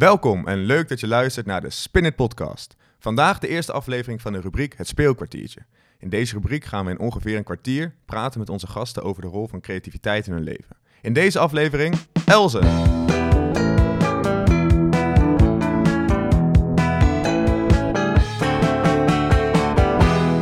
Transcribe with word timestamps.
Welkom 0.00 0.46
en 0.46 0.58
leuk 0.58 0.88
dat 0.88 1.00
je 1.00 1.06
luistert 1.06 1.46
naar 1.46 1.60
de 1.60 1.70
Spin 1.70 2.04
It 2.04 2.16
podcast. 2.16 2.76
Vandaag 2.98 3.38
de 3.38 3.48
eerste 3.48 3.72
aflevering 3.72 4.20
van 4.20 4.32
de 4.32 4.40
rubriek 4.40 4.74
Het 4.76 4.88
Speelkwartiertje. 4.88 5.60
In 5.98 6.08
deze 6.08 6.34
rubriek 6.34 6.64
gaan 6.64 6.84
we 6.84 6.90
in 6.90 6.98
ongeveer 6.98 7.36
een 7.36 7.44
kwartier 7.44 7.94
praten 8.04 8.40
met 8.40 8.48
onze 8.48 8.66
gasten 8.66 9.02
over 9.02 9.22
de 9.22 9.28
rol 9.28 9.48
van 9.48 9.60
creativiteit 9.60 10.26
in 10.26 10.32
hun 10.32 10.42
leven. 10.42 10.76
In 11.00 11.12
deze 11.12 11.38
aflevering, 11.38 11.94
Elze. 12.26 12.58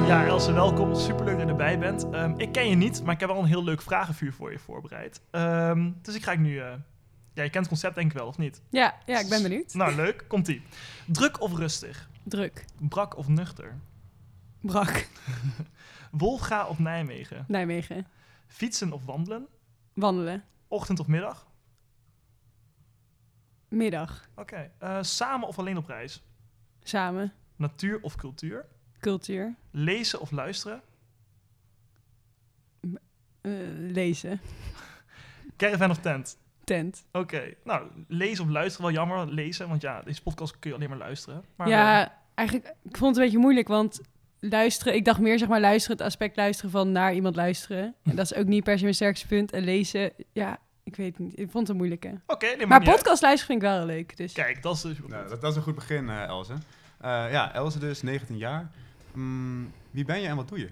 Ja, 0.07 0.27
Else, 0.27 0.53
welkom. 0.53 0.95
Superleuk 0.95 1.37
dat 1.37 1.45
je 1.45 1.51
erbij 1.51 1.79
bent. 1.79 2.11
Ehm, 2.11 2.35
ik 2.37 2.53
ken 2.53 2.69
je 2.69 2.77
niet, 2.77 3.03
maar 3.05 3.15
ik 3.15 3.21
heb 3.21 3.29
wel 3.29 3.39
een 3.39 3.45
heel 3.45 3.65
leuk 3.65 3.83
vragenvuur 3.83 4.33
voor 4.33 4.53
je 4.53 4.59
voorbereid. 4.59 5.21
Ehm, 5.31 5.91
dus 6.03 6.15
ik 6.15 6.23
ga 6.23 6.33
ik 6.33 6.39
nu... 6.39 6.59
eh, 6.59 6.73
ja, 7.39 7.45
je 7.45 7.51
kent 7.51 7.65
het 7.65 7.69
concept 7.69 7.95
denk 7.95 8.11
ik 8.11 8.17
wel, 8.17 8.27
of 8.27 8.39
niet? 8.39 8.63
Ja, 8.71 8.99
ja, 9.07 9.19
ik 9.19 9.29
ben 9.29 9.43
benieuwd. 9.43 9.75
Nou, 9.75 9.95
leuk. 9.95 10.25
Komt-ie. 10.29 10.63
Druk 11.07 11.41
of 11.41 11.57
rustig? 11.57 12.09
Druk. 12.23 12.65
Brak 12.79 13.17
of 13.17 13.29
nuchter? 13.29 13.79
Brak. 14.61 15.09
Wolfga 16.11 16.67
of 16.67 16.79
Nijmegen? 16.79 17.45
Nijmegen. 17.49 18.07
Fietsen 18.47 18.93
of 18.93 19.05
wandelen? 19.05 19.47
Wandelen. 19.93 20.45
Ochtend 20.69 21.01
of 21.01 21.07
middag? 21.07 21.47
Middag. 23.69 24.29
Oké. 24.35 24.71
Eh, 24.79 24.99
samen 25.03 25.49
of 25.49 25.59
alleen 25.59 25.77
op 25.77 25.87
reis? 25.87 26.23
Samen. 26.83 27.33
Natuur 27.57 28.01
of 28.03 28.15
cultuur? 28.15 28.67
Cultuur. 29.01 29.55
Lezen 29.71 30.21
of 30.21 30.31
luisteren? 30.31 30.83
Eh, 33.41 33.53
lezen. 33.77 34.41
Caravan 35.57 35.91
of 35.91 35.99
tent? 35.99 36.39
Tent. 36.69 37.05
Oké. 37.13 37.55
Nou, 37.65 37.87
lezen 38.09 38.45
of 38.45 38.51
luisteren 38.51 38.87
wel 38.87 38.95
jammer. 38.95 39.33
Lezen, 39.33 39.69
want 39.69 39.83
ja, 39.83 40.03
deze 40.03 40.23
podcast 40.23 40.59
kun 40.59 40.71
je 40.71 40.77
alleen 40.77 40.89
maar 40.89 40.99
luisteren. 40.99 41.45
Maar, 41.57 41.67
eh, 41.67 41.73
ja, 41.73 42.19
eigenlijk, 42.35 42.75
ik 42.85 42.97
vond 42.97 43.09
het 43.09 43.17
een 43.17 43.23
beetje 43.25 43.39
moeilijk, 43.39 43.69
want 43.69 44.01
luisteren, 44.41 44.95
ik 44.95 45.05
dacht 45.05 45.21
meer 45.21 45.39
zeg 45.39 45.49
maar 45.49 45.61
luisteren, 45.61 45.97
het 45.97 46.07
aspect 46.07 46.37
luisteren 46.37 46.71
van 46.71 46.93
naar 46.93 47.15
iemand 47.15 47.37
luisteren. 47.37 47.95
En 48.05 48.17
dat 48.17 48.25
is 48.31 48.35
ook 48.35 48.47
niet 48.47 48.65
per 48.65 48.77
se 48.77 48.83
mijn 48.83 48.95
sterkste 48.95 49.27
punt. 49.27 49.53
En 49.53 49.65
lezen, 49.65 50.13
ja, 50.33 50.59
ik 50.85 50.97
weet 50.97 51.17
het 51.17 51.19
niet. 51.19 51.39
Ik 51.39 51.51
vond 51.51 51.59
het 51.59 51.69
een 51.69 51.77
moeilijke. 51.77 52.21
Oké, 52.27 52.47
nee, 52.57 52.67
Maar 52.67 52.81
uit. 52.81 52.91
podcast 52.91 53.23
luisteren 53.23 53.61
vind 53.61 53.63
ik 53.63 53.79
wel 53.79 53.87
leuk. 53.87 54.17
Dus 54.17 54.33
Kijk, 54.33 54.63
dat 54.63 54.75
is 54.75 54.81
dus 54.81 54.99
Nou, 55.07 55.29
dat, 55.29 55.41
dat 55.41 55.51
is 55.51 55.57
een 55.57 55.63
goed 55.63 55.75
begin, 55.75 56.09
eh 56.09 56.23
Elze. 56.23 56.53
Eh, 57.01 57.11
ja, 57.31 57.55
Elze 57.55 57.79
dus, 57.79 58.03
19 58.03 58.37
jaar. 58.37 58.71
Mm, 59.15 59.73
wie 59.91 60.05
ben 60.05 60.21
je 60.21 60.29
en 60.29 60.37
wat 60.37 60.49
doe 60.49 60.59
je? 60.59 60.69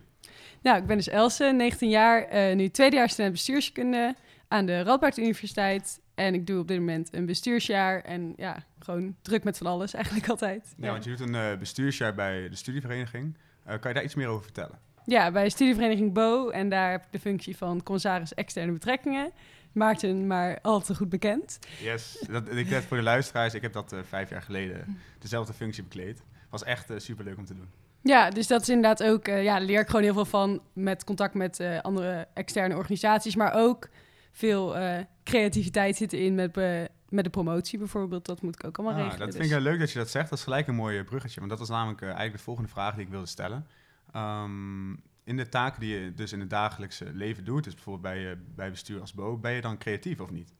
Nou, 0.62 0.78
ik 0.78 0.86
ben 0.86 0.96
dus 0.96 1.08
Else, 1.08 1.44
19 1.44 1.88
jaar, 1.88 2.22
eh, 2.22 2.56
nu 2.56 2.68
tweede 2.68 2.96
jaar 2.96 3.08
student 3.08 3.32
bestuurskunde 3.32 4.14
aan 4.48 4.66
de 4.66 4.82
Radboud 4.82 5.16
Universiteit. 5.16 6.00
En 6.14 6.34
ik 6.34 6.46
doe 6.46 6.60
op 6.60 6.68
dit 6.68 6.78
moment 6.78 7.14
een 7.14 7.26
bestuursjaar 7.26 8.00
en 8.00 8.32
ja, 8.36 8.64
gewoon 8.78 9.16
druk 9.22 9.44
met 9.44 9.58
van 9.58 9.66
alles 9.66 9.94
eigenlijk 9.94 10.28
altijd. 10.28 10.74
Ja, 10.76 10.90
want 10.90 11.04
je 11.04 11.10
doet 11.10 11.20
een 11.28 11.34
eh, 11.34 11.58
bestuursjaar 11.58 12.14
bij 12.14 12.48
de 12.48 12.56
studievereniging. 12.56 13.36
Eh, 13.64 13.78
kan 13.78 13.90
je 13.90 13.94
daar 13.94 14.04
iets 14.04 14.14
meer 14.14 14.28
over 14.28 14.44
vertellen? 14.44 14.78
Ja, 15.04 15.30
bij 15.30 15.48
studievereniging 15.48 16.12
BO 16.12 16.50
en 16.50 16.68
daar 16.68 16.90
heb 16.90 17.04
ik 17.04 17.12
de 17.12 17.18
functie 17.18 17.56
van 17.56 17.82
commissaris 17.82 18.34
externe 18.34 18.72
betrekkingen. 18.72 19.30
Maarten, 19.72 20.26
maar 20.26 20.58
al 20.62 20.80
te 20.80 20.94
goed 20.94 21.08
bekend. 21.08 21.58
Yes, 21.82 22.24
dat, 22.30 22.54
ik 22.54 22.68
net 22.68 22.84
voor 22.84 22.96
de 22.96 23.02
luisteraars, 23.02 23.54
ik 23.54 23.62
heb 23.62 23.72
dat 23.72 23.92
eh, 23.92 23.98
vijf 24.08 24.30
jaar 24.30 24.42
geleden 24.42 24.98
dezelfde 25.18 25.52
functie 25.52 25.82
bekleed. 25.82 26.22
Was 26.50 26.64
echt 26.64 26.84
super 26.86 27.00
superleuk 27.00 27.38
om 27.38 27.44
te 27.44 27.54
doen. 27.54 27.68
Ja, 28.02 28.30
dus 28.30 28.46
dat 28.46 28.60
is 28.60 28.68
inderdaad 28.68 29.02
ook, 29.02 29.26
ja, 29.26 29.58
leer 29.58 29.80
ik 29.80 29.86
gewoon 29.86 30.02
heel 30.02 30.12
veel 30.12 30.24
van 30.24 30.60
met 30.72 31.04
contact 31.04 31.34
met 31.34 31.60
andere 31.82 32.28
externe 32.34 32.76
organisaties, 32.76 33.36
maar 33.36 33.54
ook 33.54 33.88
veel 34.36 34.76
eh, 34.76 34.98
creativiteit 35.24 35.96
zit 35.96 36.12
in 36.12 36.34
met, 36.34 36.52
be- 36.52 36.88
met 37.08 37.24
de 37.24 37.30
promotie 37.30 37.78
bijvoorbeeld. 37.78 38.26
Dat 38.26 38.42
moet 38.42 38.54
ik 38.54 38.64
ook 38.66 38.78
allemaal 38.78 38.96
Ah, 38.96 39.00
regelen. 39.02 39.26
dat 39.26 39.36
dus- 39.36 39.40
vind 39.40 39.50
ik 39.52 39.66
eh, 39.66 39.70
leuk 39.72 39.78
dat 39.80 39.92
je 39.92 39.98
dat 39.98 40.10
zegt. 40.10 40.30
Dat 40.30 40.38
is 40.38 40.44
gelijk 40.44 40.66
een 40.66 40.74
mooi 40.74 41.02
bruggetje. 41.04 41.38
Want 41.38 41.50
dat 41.50 41.58
was 41.58 41.68
namelijk 41.68 42.00
eh, 42.00 42.06
eigenlijk 42.06 42.36
de 42.36 42.42
volgende 42.42 42.68
vraag 42.70 42.94
die 42.94 43.04
ik 43.04 43.10
wilde 43.10 43.26
stellen. 43.26 43.66
Ehm, 44.12 44.90
in 45.24 45.36
de 45.36 45.48
taken 45.48 45.80
die 45.80 45.98
je 46.00 46.14
dus 46.14 46.32
in 46.32 46.40
het 46.40 46.50
dagelijkse 46.50 47.04
leven 47.12 47.44
doet, 47.44 47.64
dus 47.64 47.74
bijvoorbeeld 47.74 48.14
bij, 48.14 48.30
eh, 48.30 48.36
bij 48.54 48.70
bestuur 48.70 49.00
als 49.00 49.14
BO, 49.14 49.36
ben 49.36 49.52
je 49.52 49.60
dan 49.60 49.78
creatief 49.78 50.20
of 50.20 50.30
niet? 50.30 50.52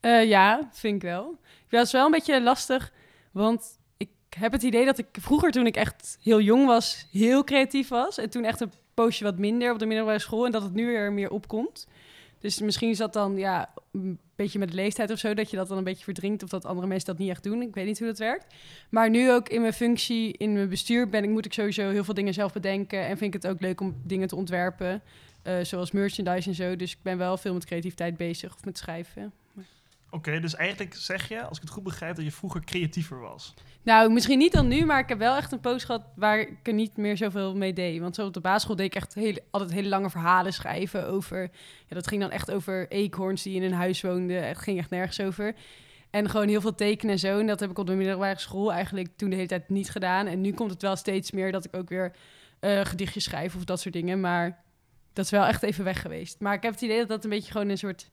Eh, 0.00 0.28
ja, 0.28 0.68
vind 0.72 0.94
ik 0.94 1.02
wel. 1.02 1.38
Het 1.68 1.86
is 1.86 1.92
wel 1.92 2.04
een 2.04 2.10
beetje 2.10 2.42
lastig, 2.42 2.92
want 3.32 3.78
ik 3.96 4.08
heb 4.38 4.52
het 4.52 4.62
idee 4.62 4.84
dat 4.84 4.98
ik 4.98 5.06
vroeger, 5.12 5.50
toen 5.50 5.66
ik 5.66 5.76
echt 5.76 6.18
heel 6.22 6.40
jong 6.40 6.66
was, 6.66 7.08
heel 7.10 7.44
creatief 7.44 7.88
was. 7.88 8.18
En 8.18 8.30
toen 8.30 8.44
echt 8.44 8.60
een 8.60 8.72
poosje 8.94 9.24
wat 9.24 9.38
minder 9.38 9.72
op 9.72 9.78
de 9.78 9.86
middelbare 9.86 10.18
school 10.18 10.46
en 10.46 10.52
dat 10.52 10.62
het 10.62 10.72
nu 10.74 10.86
weer 10.86 11.12
meer 11.12 11.30
opkomt. 11.30 11.88
Dus 12.40 12.60
misschien 12.60 12.90
is 12.90 12.98
dat 12.98 13.12
dan 13.12 13.36
ja, 13.36 13.72
een 13.92 14.18
beetje 14.36 14.58
met 14.58 14.68
de 14.68 14.74
leeftijd 14.74 15.10
of 15.10 15.18
zo, 15.18 15.34
dat 15.34 15.50
je 15.50 15.56
dat 15.56 15.68
dan 15.68 15.78
een 15.78 15.84
beetje 15.84 16.04
verdrinkt 16.04 16.42
of 16.42 16.48
dat 16.48 16.64
andere 16.64 16.86
mensen 16.86 17.06
dat 17.06 17.18
niet 17.18 17.30
echt 17.30 17.42
doen. 17.42 17.62
Ik 17.62 17.74
weet 17.74 17.86
niet 17.86 17.98
hoe 17.98 18.08
dat 18.08 18.18
werkt. 18.18 18.54
Maar 18.90 19.10
nu 19.10 19.32
ook 19.32 19.48
in 19.48 19.60
mijn 19.60 19.72
functie, 19.72 20.36
in 20.36 20.52
mijn 20.52 20.68
bestuur, 20.68 21.08
ben 21.08 21.24
ik, 21.24 21.30
moet 21.30 21.44
ik 21.44 21.52
sowieso 21.52 21.90
heel 21.90 22.04
veel 22.04 22.14
dingen 22.14 22.34
zelf 22.34 22.52
bedenken. 22.52 23.06
En 23.06 23.18
vind 23.18 23.34
ik 23.34 23.42
het 23.42 23.52
ook 23.52 23.60
leuk 23.60 23.80
om 23.80 23.96
dingen 24.04 24.28
te 24.28 24.36
ontwerpen, 24.36 25.02
eh, 25.42 25.54
zoals 25.62 25.90
merchandise 25.90 26.48
en 26.48 26.54
zo. 26.54 26.76
Dus 26.76 26.92
ik 26.92 26.98
ben 27.02 27.18
wel 27.18 27.36
veel 27.36 27.54
met 27.54 27.64
creativiteit 27.64 28.16
bezig 28.16 28.54
of 28.54 28.64
met 28.64 28.78
schrijven. 28.78 29.32
Oké, 30.10 30.40
dus 30.40 30.54
eigenlijk 30.54 30.94
zeg 30.94 31.28
je, 31.28 31.42
als 31.42 31.56
ik 31.56 31.62
het 31.62 31.72
goed 31.72 31.82
begrijp, 31.82 32.16
dat 32.16 32.24
je 32.24 32.30
vroeger 32.30 32.64
creatiever 32.64 33.20
was. 33.20 33.54
Nou, 33.82 34.12
misschien 34.12 34.38
niet 34.38 34.52
dan 34.52 34.68
nu, 34.68 34.84
maar 34.84 34.98
ik 34.98 35.08
heb 35.08 35.18
wel 35.18 35.36
echt 35.36 35.52
een 35.52 35.60
post 35.60 35.84
gehad 35.84 36.02
waar 36.16 36.38
ik 36.38 36.58
er 36.62 36.72
niet 36.72 36.96
meer 36.96 37.16
zoveel 37.16 37.56
mee 37.56 37.72
deed. 37.72 38.00
Want 38.00 38.14
zo 38.14 38.26
op 38.26 38.34
de 38.34 38.40
basisschool 38.40 38.76
deed 38.76 38.86
ik 38.86 38.94
echt 38.94 39.14
hele, 39.14 39.42
altijd 39.50 39.72
hele 39.72 39.88
lange 39.88 40.10
verhalen 40.10 40.52
schrijven 40.52 41.08
over... 41.08 41.40
Ja, 41.86 41.94
dat 41.94 42.06
ging 42.06 42.20
dan 42.20 42.30
echt 42.30 42.50
over 42.50 42.88
eekhoorns 42.88 43.42
die 43.42 43.54
in 43.54 43.62
een 43.62 43.72
huis 43.72 44.00
woonden. 44.00 44.46
Het 44.46 44.58
ging 44.58 44.78
echt 44.78 44.90
nergens 44.90 45.20
over. 45.20 45.54
En 46.10 46.30
gewoon 46.30 46.48
heel 46.48 46.60
veel 46.60 46.74
tekenen 46.74 47.12
en 47.12 47.18
zo. 47.18 47.38
En 47.38 47.46
dat 47.46 47.60
heb 47.60 47.70
ik 47.70 47.78
op 47.78 47.86
de 47.86 47.94
middelbare 47.94 48.38
school 48.38 48.72
eigenlijk 48.72 49.08
toen 49.16 49.30
de 49.30 49.36
hele 49.36 49.48
tijd 49.48 49.68
niet 49.68 49.90
gedaan. 49.90 50.26
En 50.26 50.40
nu 50.40 50.52
komt 50.52 50.70
het 50.70 50.82
wel 50.82 50.96
steeds 50.96 51.30
meer 51.30 51.52
dat 51.52 51.64
ik 51.64 51.76
ook 51.76 51.88
weer 51.88 52.12
eh, 52.60 52.80
gedichtjes 52.84 53.24
schrijf 53.24 53.54
of 53.56 53.64
dat 53.64 53.80
soort 53.80 53.94
dingen. 53.94 54.20
Maar 54.20 54.62
dat 55.12 55.24
is 55.24 55.30
wel 55.30 55.46
echt 55.46 55.62
even 55.62 55.84
weg 55.84 56.00
geweest. 56.00 56.40
Maar 56.40 56.54
ik 56.54 56.62
heb 56.62 56.72
het 56.72 56.82
idee 56.82 56.98
dat 56.98 57.08
dat 57.08 57.24
een 57.24 57.30
beetje 57.30 57.52
gewoon 57.52 57.68
een 57.68 57.78
soort 57.78 58.10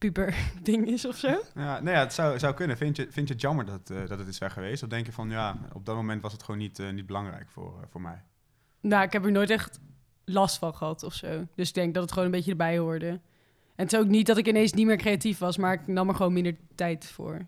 puber 0.00 0.34
ding 0.62 0.86
is 0.86 1.04
of 1.04 1.16
zo. 1.16 1.42
Ja, 1.54 1.80
nou 1.80 1.90
ja, 1.90 2.00
het 2.00 2.12
zou, 2.12 2.38
zou 2.38 2.54
kunnen. 2.54 2.76
Vind 2.76 2.96
je, 2.96 3.06
vind 3.10 3.28
je 3.28 3.32
het 3.32 3.42
jammer 3.42 3.64
dat, 3.64 3.90
eh, 3.90 4.06
dat 4.08 4.18
het 4.18 4.28
is 4.28 4.38
weg 4.38 4.52
geweest? 4.52 4.82
Of 4.82 4.88
denk 4.88 5.06
je 5.06 5.12
van, 5.12 5.30
ja, 5.30 5.58
op 5.72 5.86
dat 5.86 5.96
moment 5.96 6.22
was 6.22 6.32
het 6.32 6.42
gewoon 6.42 6.60
niet, 6.60 6.78
eh, 6.78 6.90
niet 6.90 7.06
belangrijk 7.06 7.50
voor, 7.50 7.78
eh, 7.80 7.88
voor 7.90 8.00
mij? 8.00 8.22
Nou, 8.80 9.04
ik 9.04 9.12
heb 9.12 9.24
er 9.24 9.32
nooit 9.32 9.50
echt 9.50 9.80
last 10.24 10.58
van 10.58 10.74
gehad 10.74 11.02
of 11.02 11.14
zo. 11.14 11.46
Dus 11.54 11.68
ik 11.68 11.74
denk 11.74 11.94
dat 11.94 12.02
het 12.02 12.12
gewoon 12.12 12.24
een 12.24 12.34
beetje 12.34 12.50
erbij 12.50 12.78
hoorde. 12.78 13.08
En 13.08 13.86
het 13.86 13.92
is 13.92 13.98
ook 13.98 14.06
niet 14.06 14.26
dat 14.26 14.36
ik 14.36 14.46
ineens 14.46 14.72
niet 14.72 14.86
meer 14.86 14.96
creatief 14.96 15.38
was, 15.38 15.56
maar 15.56 15.72
ik 15.72 15.86
nam 15.86 16.08
er 16.08 16.14
gewoon 16.14 16.32
minder 16.32 16.56
tijd 16.74 17.06
voor. 17.06 17.46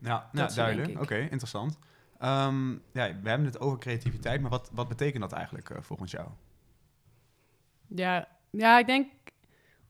Ja, 0.00 0.30
ja 0.32 0.46
duidelijk. 0.46 1.00
Oké, 1.00 1.16
interessant. 1.16 1.78
Ehm, 2.18 2.70
ja, 2.72 3.20
we 3.22 3.28
hebben 3.28 3.44
het 3.44 3.60
over 3.60 3.78
creativiteit, 3.78 4.40
maar 4.40 4.50
wat, 4.50 4.70
wat 4.72 4.88
betekent 4.88 5.22
dat 5.22 5.32
eigenlijk 5.32 5.70
volgens 5.80 6.10
jou? 6.10 6.28
Ja, 7.86 8.28
ja 8.50 8.78
ik 8.78 8.86
denk... 8.86 9.06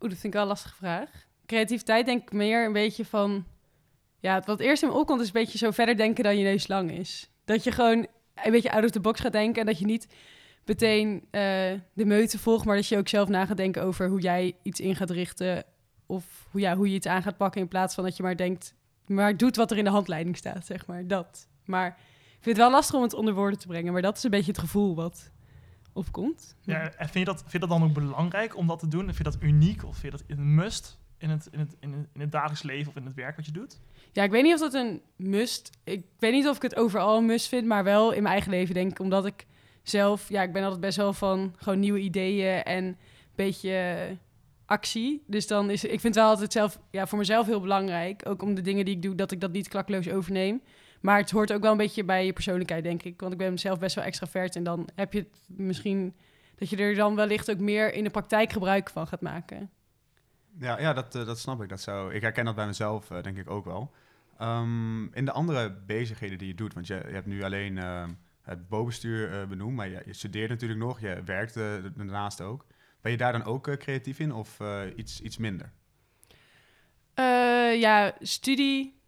Oeh, 0.00 0.10
dat 0.10 0.18
vind 0.20 0.24
ik 0.24 0.32
wel 0.32 0.42
een 0.42 0.48
lastige 0.48 0.74
vraag. 0.74 1.27
Creativiteit 1.48 2.06
denk 2.06 2.22
ik 2.22 2.32
meer 2.32 2.66
een 2.66 2.72
beetje 2.72 3.04
van... 3.04 3.44
Ja, 4.20 4.42
wat 4.44 4.60
eerst 4.60 4.82
in 4.82 4.88
me 4.88 4.94
opkomt 4.94 5.20
is 5.20 5.26
een 5.26 5.32
beetje 5.32 5.58
zo 5.58 5.70
verder 5.70 5.96
denken 5.96 6.24
dan 6.24 6.38
je 6.38 6.44
neus 6.44 6.68
lang 6.68 6.90
is. 6.90 7.30
Dat 7.44 7.64
je 7.64 7.72
gewoon 7.72 8.06
een 8.34 8.50
beetje 8.50 8.72
out 8.72 8.84
of 8.84 8.90
the 8.90 9.00
box 9.00 9.20
gaat 9.20 9.32
denken... 9.32 9.60
en 9.60 9.66
dat 9.66 9.78
je 9.78 9.84
niet 9.84 10.08
meteen 10.64 11.24
eh, 11.30 11.40
de 11.92 12.04
meute 12.04 12.38
volgt... 12.38 12.64
maar 12.64 12.76
dat 12.76 12.86
je 12.86 12.96
ook 12.96 13.08
zelf 13.08 13.28
na 13.28 13.46
gaat 13.46 13.56
denken 13.56 13.82
over 13.82 14.08
hoe 14.08 14.20
jij 14.20 14.56
iets 14.62 14.80
in 14.80 14.96
gaat 14.96 15.10
richten... 15.10 15.64
of 16.06 16.46
hoe, 16.50 16.60
ja, 16.60 16.76
hoe 16.76 16.88
je 16.88 16.94
iets 16.94 17.06
aan 17.06 17.22
gaat 17.22 17.36
pakken... 17.36 17.60
in 17.60 17.68
plaats 17.68 17.94
van 17.94 18.04
dat 18.04 18.16
je 18.16 18.22
maar 18.22 18.36
denkt... 18.36 18.74
maar 19.06 19.36
doet 19.36 19.56
wat 19.56 19.70
er 19.70 19.78
in 19.78 19.84
de 19.84 19.90
handleiding 19.90 20.36
staat, 20.36 20.66
zeg 20.66 20.86
maar. 20.86 21.06
Dat. 21.06 21.48
Maar 21.64 21.88
ik 21.88 22.44
vind 22.44 22.56
het 22.56 22.64
wel 22.64 22.70
lastig 22.70 22.94
om 22.94 23.02
het 23.02 23.14
onder 23.14 23.34
woorden 23.34 23.58
te 23.58 23.66
brengen... 23.66 23.92
maar 23.92 24.02
dat 24.02 24.16
is 24.16 24.22
een 24.22 24.30
beetje 24.30 24.50
het 24.50 24.60
gevoel 24.60 24.94
wat 24.94 25.30
opkomt. 25.92 26.56
Ja, 26.60 26.80
en 26.80 27.08
vind 27.08 27.12
je, 27.12 27.24
dat, 27.24 27.38
vind 27.38 27.52
je 27.52 27.58
dat 27.58 27.68
dan 27.68 27.82
ook 27.82 27.92
belangrijk 27.92 28.56
om 28.56 28.66
dat 28.66 28.78
te 28.78 28.88
doen? 28.88 29.08
En 29.08 29.14
vind 29.14 29.32
je 29.32 29.38
dat 29.38 29.42
uniek 29.42 29.84
of 29.84 29.96
vind 29.96 30.12
je 30.12 30.18
dat 30.18 30.38
een 30.38 30.54
must 30.54 30.98
in 31.18 31.30
het, 31.30 31.48
in, 31.80 32.08
het, 32.18 32.32
dagelijks 32.32 32.62
leven 32.62 32.90
of 32.90 32.96
in 32.96 33.06
het 33.06 33.14
werk 33.14 33.36
wat 33.36 33.46
je 33.46 33.52
doet? 33.52 33.80
Ja, 34.12 34.22
ik 34.22 34.30
weet 34.30 34.42
niet 34.42 34.54
of 34.54 34.60
dat 34.60 34.74
een 34.74 35.02
must... 35.16 35.70
Ik 35.84 36.04
weet 36.18 36.32
niet 36.32 36.48
of 36.48 36.56
ik 36.56 36.62
het 36.62 36.76
overal 36.76 37.16
een 37.16 37.26
must 37.26 37.48
vind, 37.48 37.66
maar 37.66 37.84
wel 37.84 38.12
in 38.12 38.22
mijn 38.22 38.34
eigen 38.34 38.50
leven 38.50 38.74
denk 38.74 38.90
ik. 38.90 38.98
Omdat 38.98 39.26
ik 39.26 39.46
zelf... 39.82 40.28
Ja, 40.28 40.42
ik 40.42 40.52
ben 40.52 40.62
altijd 40.62 40.80
best 40.80 40.96
wel 40.96 41.12
van 41.12 41.54
gewoon 41.56 41.80
nieuwe 41.80 41.98
ideeën 41.98 42.62
en 42.62 42.84
een 42.84 42.96
beetje 43.34 43.70
eh, 43.70 44.16
actie. 44.66 45.22
Dus 45.26 45.46
dan 45.46 45.70
is... 45.70 45.84
Ik 45.84 45.90
vind 45.90 46.02
het 46.02 46.14
wel 46.14 46.28
altijd 46.28 46.52
zelf... 46.52 46.78
Ja, 46.90 47.06
voor 47.06 47.18
mezelf 47.18 47.46
heel 47.46 47.60
belangrijk. 47.60 48.28
Ook 48.28 48.42
om 48.42 48.54
de 48.54 48.62
dingen 48.62 48.84
die 48.84 48.94
ik 48.94 49.02
doe, 49.02 49.14
dat 49.14 49.32
ik 49.32 49.40
dat 49.40 49.52
niet 49.52 49.68
klakloos 49.68 50.08
overneem. 50.08 50.62
Maar 51.00 51.18
het 51.18 51.30
hoort 51.30 51.52
ook 51.52 51.62
wel 51.62 51.70
een 51.70 51.76
beetje 51.76 52.04
bij 52.04 52.26
je 52.26 52.32
persoonlijkheid, 52.32 52.84
denk 52.84 53.02
ik. 53.02 53.20
Want 53.20 53.32
ik 53.32 53.38
ben 53.38 53.58
zelf 53.58 53.78
best 53.78 53.94
wel 53.94 54.04
extravert. 54.04 54.56
En 54.56 54.64
dan 54.64 54.88
heb 54.94 55.12
je 55.12 55.18
het 55.18 55.38
misschien... 55.46 56.14
Dat 56.56 56.70
je 56.70 56.76
er 56.76 56.94
dan 56.94 57.14
wellicht 57.14 57.50
ook 57.50 57.58
meer 57.58 57.94
in 57.94 58.04
de 58.04 58.10
praktijk 58.10 58.52
gebruik 58.52 58.90
van 58.90 59.06
gaat 59.06 59.20
maken. 59.20 59.70
Ja, 60.60 60.80
ja 60.80 60.92
dat, 60.92 61.14
eh, 61.14 61.26
dat 61.26 61.38
snap 61.38 61.62
ik. 61.62 61.68
Dat 61.68 61.80
zou, 61.80 62.14
ik 62.14 62.22
herken 62.22 62.44
dat 62.44 62.54
bij 62.54 62.66
mezelf 62.66 63.10
eh, 63.10 63.22
denk 63.22 63.36
ik 63.36 63.50
ook 63.50 63.64
wel. 63.64 63.92
Ehm, 64.38 65.02
in 65.14 65.24
de 65.24 65.32
andere 65.32 65.72
bezigheden 65.86 66.38
die 66.38 66.48
je 66.48 66.54
doet, 66.54 66.74
want 66.74 66.86
je, 66.86 66.94
je 66.94 67.14
hebt 67.14 67.26
nu 67.26 67.42
alleen 67.42 67.78
ehm, 67.78 68.10
het 68.42 68.68
bovenstuur 68.68 69.32
eh, 69.32 69.46
benoemd, 69.48 69.76
maar 69.76 69.88
je, 69.88 70.02
je 70.06 70.12
studeert 70.12 70.50
natuurlijk 70.50 70.80
nog, 70.80 71.00
je 71.00 71.22
werkt 71.24 71.54
daarnaast 71.94 72.40
ook. 72.40 72.66
Ben 73.00 73.12
je 73.12 73.18
daar 73.18 73.32
dan 73.32 73.44
ook 73.44 73.76
creatief 73.78 74.18
in 74.18 74.32
of 74.32 74.58
iets, 74.96 75.20
iets 75.20 75.36
minder? 75.36 75.72
Ja, 77.78 78.14
studie 78.20 79.00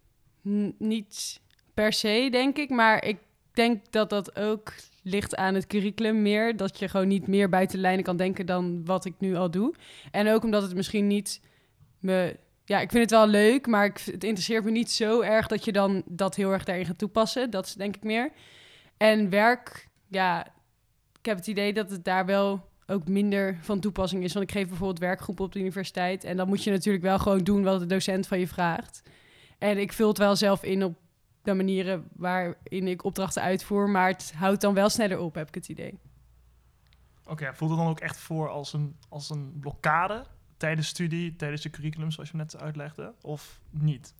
niet 0.77 1.41
per 1.73 1.93
se, 1.93 2.27
denk 2.31 2.57
ik. 2.57 2.69
Maar 2.69 3.03
ik 3.03 3.19
denk 3.53 3.91
dat 3.91 4.09
dat 4.09 4.35
ook 4.35 4.73
ligt 5.01 5.35
aan 5.35 5.55
het 5.55 5.67
curriculum 5.67 6.21
meer. 6.21 6.57
Dat 6.57 6.79
je 6.79 6.87
gewoon 6.87 7.07
niet 7.07 7.27
meer 7.27 7.49
buiten 7.49 7.75
de 7.75 7.81
lijnen 7.81 8.03
kan 8.03 8.17
denken 8.17 8.45
dan 8.45 8.85
wat 8.85 9.05
ik 9.05 9.13
nu 9.17 9.35
al 9.35 9.51
doe. 9.51 9.73
En 10.11 10.27
ook 10.27 10.43
omdat 10.43 10.61
het 10.61 10.75
misschien 10.75 11.07
niet 11.07 11.41
me... 11.99 12.37
Ja, 12.65 12.79
ik 12.79 12.91
vind 12.91 13.01
het 13.01 13.11
wel 13.11 13.27
leuk, 13.27 13.67
maar 13.67 13.85
ik, 13.85 13.97
het 13.97 14.23
interesseert 14.23 14.63
me 14.63 14.71
niet 14.71 14.91
zo 14.91 15.21
erg 15.21 15.47
dat 15.47 15.65
je 15.65 15.71
dan 15.71 16.03
dat 16.05 16.35
heel 16.35 16.51
erg 16.51 16.63
daarin 16.63 16.85
gaat 16.85 16.97
toepassen. 16.97 17.49
Dat 17.49 17.65
is 17.65 17.73
denk 17.73 17.95
ik 17.95 18.03
meer. 18.03 18.31
En 18.97 19.29
werk, 19.29 19.87
ja, 20.07 20.45
ik 21.19 21.25
heb 21.25 21.37
het 21.37 21.47
idee 21.47 21.73
dat 21.73 21.89
het 21.89 22.03
daar 22.03 22.25
wel 22.25 22.69
ook 22.87 23.07
minder 23.07 23.57
van 23.61 23.79
toepassing 23.79 24.23
is. 24.23 24.33
Want 24.33 24.45
ik 24.45 24.51
geef 24.51 24.67
bijvoorbeeld 24.67 24.99
werkgroepen 24.99 25.45
op 25.45 25.51
de 25.51 25.59
universiteit. 25.59 26.23
En 26.23 26.37
dan 26.37 26.47
moet 26.47 26.63
je 26.63 26.71
natuurlijk 26.71 27.03
wel 27.03 27.19
gewoon 27.19 27.43
doen 27.43 27.63
wat 27.63 27.79
de 27.79 27.85
docent 27.85 28.27
van 28.27 28.39
je 28.39 28.47
vraagt. 28.47 29.01
En 29.57 29.77
ik 29.77 29.93
vul 29.93 30.07
het 30.07 30.17
wel 30.17 30.35
zelf 30.35 30.63
in 30.63 30.83
op 30.83 30.95
de 31.43 31.53
manieren 31.53 32.07
waarin 32.15 32.87
ik 32.87 33.03
opdrachten 33.03 33.41
uitvoer. 33.41 33.89
Maar 33.89 34.07
het 34.07 34.33
houdt 34.35 34.61
dan 34.61 34.73
wel 34.73 34.89
sneller 34.89 35.19
op, 35.19 35.35
heb 35.35 35.47
ik 35.47 35.55
het 35.55 35.69
idee. 35.69 35.99
Oké, 37.25 37.53
voelt 37.53 37.71
het 37.71 37.79
dan 37.79 37.89
ook 37.89 37.99
echt 37.99 38.17
voor 38.17 38.49
als 38.49 38.73
een, 38.73 38.95
als 39.09 39.29
een 39.29 39.59
blokkade 39.59 40.25
tijdens 40.57 40.87
studie, 40.87 41.35
tijdens 41.35 41.61
de 41.61 41.69
curriculum, 41.69 42.11
zoals 42.11 42.29
je 42.29 42.37
net 42.37 42.61
uitlegde? 42.61 43.13
Of 43.21 43.59
niet? 43.69 44.13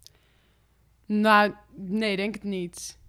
Nou, 1.06 1.54
nee, 1.76 2.16
denk 2.16 2.34
het 2.34 2.44
niet. 2.44 3.00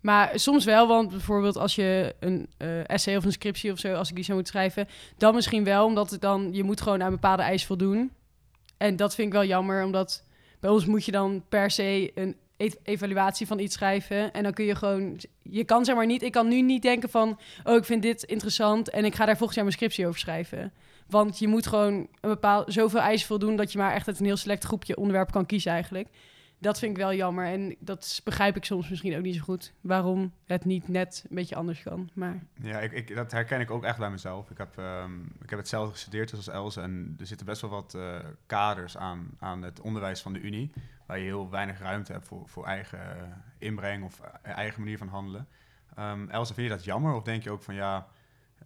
Maar 0.00 0.38
soms 0.38 0.64
wel, 0.64 0.88
want 0.88 1.10
bijvoorbeeld 1.10 1.56
als 1.56 1.74
je 1.74 2.14
een 2.20 2.48
eh, 2.56 2.90
essay 2.90 3.16
of 3.16 3.24
een 3.24 3.32
scriptie 3.32 3.72
of 3.72 3.78
zo, 3.78 3.94
als 3.94 4.08
ik 4.08 4.14
die 4.14 4.24
zou 4.24 4.36
moeten 4.36 4.54
schrijven, 4.54 4.88
dan 5.16 5.34
misschien 5.34 5.64
wel, 5.64 5.84
omdat 5.84 6.10
het 6.10 6.20
dan, 6.20 6.52
je 6.52 6.62
moet 6.64 6.80
gewoon 6.80 7.02
aan 7.02 7.10
bepaalde 7.10 7.42
eisen 7.42 7.66
voldoen. 7.66 8.12
En 8.76 8.96
dat 8.96 9.14
vind 9.14 9.26
ik 9.26 9.32
wel 9.32 9.44
jammer, 9.44 9.84
omdat 9.84 10.24
bij 10.60 10.70
ons 10.70 10.86
moet 10.86 11.04
je 11.04 11.12
dan 11.12 11.44
per 11.48 11.70
se 11.70 12.10
een 12.14 12.36
evaluatie 12.82 13.46
van 13.46 13.58
iets 13.58 13.74
schrijven. 13.74 14.32
En 14.32 14.42
dan 14.42 14.52
kun 14.52 14.64
je 14.64 14.74
gewoon, 14.74 15.20
je 15.42 15.64
kan 15.64 15.84
zeg 15.84 15.94
maar 15.94 16.06
niet, 16.06 16.22
ik 16.22 16.32
kan 16.32 16.48
nu 16.48 16.62
niet 16.62 16.82
denken 16.82 17.08
van, 17.08 17.38
oh 17.64 17.76
ik 17.76 17.84
vind 17.84 18.02
dit 18.02 18.22
interessant 18.22 18.90
en 18.90 19.04
ik 19.04 19.14
ga 19.14 19.24
daar 19.24 19.36
volgens 19.36 19.54
jaar 19.54 19.64
mijn 19.64 19.76
scriptie 19.76 20.06
over 20.06 20.20
schrijven. 20.20 20.72
Want 21.06 21.38
je 21.38 21.48
moet 21.48 21.66
gewoon 21.66 21.94
een 21.94 22.30
bepaald, 22.30 22.72
zoveel 22.72 23.00
eisen 23.00 23.26
voldoen 23.26 23.56
dat 23.56 23.72
je 23.72 23.78
maar 23.78 23.92
echt 23.92 24.08
uit 24.08 24.18
een 24.18 24.26
heel 24.26 24.36
select 24.36 24.64
groepje 24.64 24.96
onderwerpen 24.96 25.32
kan 25.32 25.46
kiezen 25.46 25.72
eigenlijk 25.72 26.08
dat 26.58 26.78
vind 26.78 26.92
ik 26.92 27.02
wel 27.02 27.14
jammer. 27.14 27.46
En 27.46 27.76
dat 27.78 28.20
begrijp 28.24 28.56
ik 28.56 28.64
soms 28.64 28.88
misschien 28.88 29.16
ook 29.16 29.22
niet 29.22 29.34
zo 29.34 29.42
goed. 29.42 29.72
Waarom 29.80 30.32
het 30.44 30.64
niet 30.64 30.88
net 30.88 31.24
een 31.28 31.36
beetje 31.36 31.54
anders 31.54 31.82
kan. 31.82 32.10
Maar... 32.12 32.42
Ja, 32.62 32.78
ik, 32.78 32.92
ik, 32.92 33.14
dat 33.14 33.32
herken 33.32 33.60
ik 33.60 33.70
ook 33.70 33.84
echt 33.84 33.98
bij 33.98 34.10
mezelf. 34.10 34.50
Ik 34.50 34.58
heb, 34.58 34.76
um, 34.76 35.32
ik 35.42 35.50
heb 35.50 35.58
hetzelfde 35.58 35.92
gestudeerd 35.92 36.32
als 36.32 36.48
Else. 36.48 36.80
En 36.80 37.16
er 37.18 37.26
zitten 37.26 37.46
best 37.46 37.60
wel 37.60 37.70
wat 37.70 37.94
uh, 37.96 38.18
kaders 38.46 38.96
aan, 38.96 39.30
aan 39.38 39.62
het 39.62 39.80
onderwijs 39.80 40.20
van 40.20 40.32
de 40.32 40.40
Unie. 40.40 40.72
Waar 41.08 41.18
je 41.18 41.24
heel 41.24 41.50
weinig 41.50 41.78
ruimte 41.78 42.12
hebt 42.12 42.26
voor, 42.26 42.48
voor 42.48 42.66
eigen 42.66 42.98
uh, 42.98 43.22
inbreng 43.58 44.04
of 44.04 44.20
uh, 44.20 44.56
eigen 44.56 44.80
manier 44.80 44.98
van 44.98 45.08
handelen. 45.08 45.48
Um, 45.98 46.30
Else, 46.30 46.54
vind 46.54 46.68
je 46.68 46.74
dat 46.74 46.84
jammer? 46.84 47.14
Of 47.14 47.22
denk 47.22 47.42
je 47.42 47.50
ook 47.50 47.62
van 47.62 47.74
ja, 47.74 48.06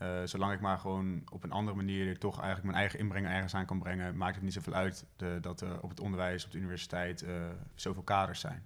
uh, 0.03 0.09
zolang 0.25 0.53
ik 0.53 0.61
maar 0.61 0.79
gewoon 0.79 1.23
op 1.33 1.43
een 1.43 1.53
andere 1.53 1.77
manier 1.77 2.19
toch 2.19 2.35
eigenlijk 2.35 2.65
mijn 2.65 2.79
eigen 2.79 2.99
inbreng 2.99 3.27
ergens 3.27 3.55
aan 3.55 3.67
kan 3.67 3.79
brengen, 3.79 4.17
maakt 4.17 4.35
het 4.35 4.45
niet 4.45 4.53
zoveel 4.53 4.73
uit 4.73 5.05
de, 5.17 5.39
dat 5.41 5.61
er 5.61 5.81
op 5.81 5.91
het 5.91 6.01
onderwijs, 6.01 6.45
op 6.45 6.51
de 6.51 6.59
universiteit, 6.59 7.23
uh, 7.23 7.31
zoveel 7.75 8.03
kaders 8.03 8.41
zijn. 8.41 8.65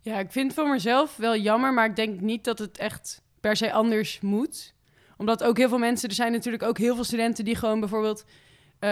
Ja, 0.00 0.18
ik 0.18 0.32
vind 0.32 0.46
het 0.46 0.60
voor 0.60 0.70
mezelf 0.70 1.16
wel 1.16 1.36
jammer, 1.36 1.74
maar 1.74 1.86
ik 1.86 1.96
denk 1.96 2.20
niet 2.20 2.44
dat 2.44 2.58
het 2.58 2.78
echt 2.78 3.22
per 3.40 3.56
se 3.56 3.72
anders 3.72 4.20
moet. 4.20 4.74
Omdat 5.16 5.44
ook 5.44 5.56
heel 5.56 5.68
veel 5.68 5.78
mensen, 5.78 6.08
er 6.08 6.14
zijn 6.14 6.32
natuurlijk 6.32 6.62
ook 6.62 6.78
heel 6.78 6.94
veel 6.94 7.04
studenten 7.04 7.44
die 7.44 7.56
gewoon 7.56 7.80
bijvoorbeeld, 7.80 8.26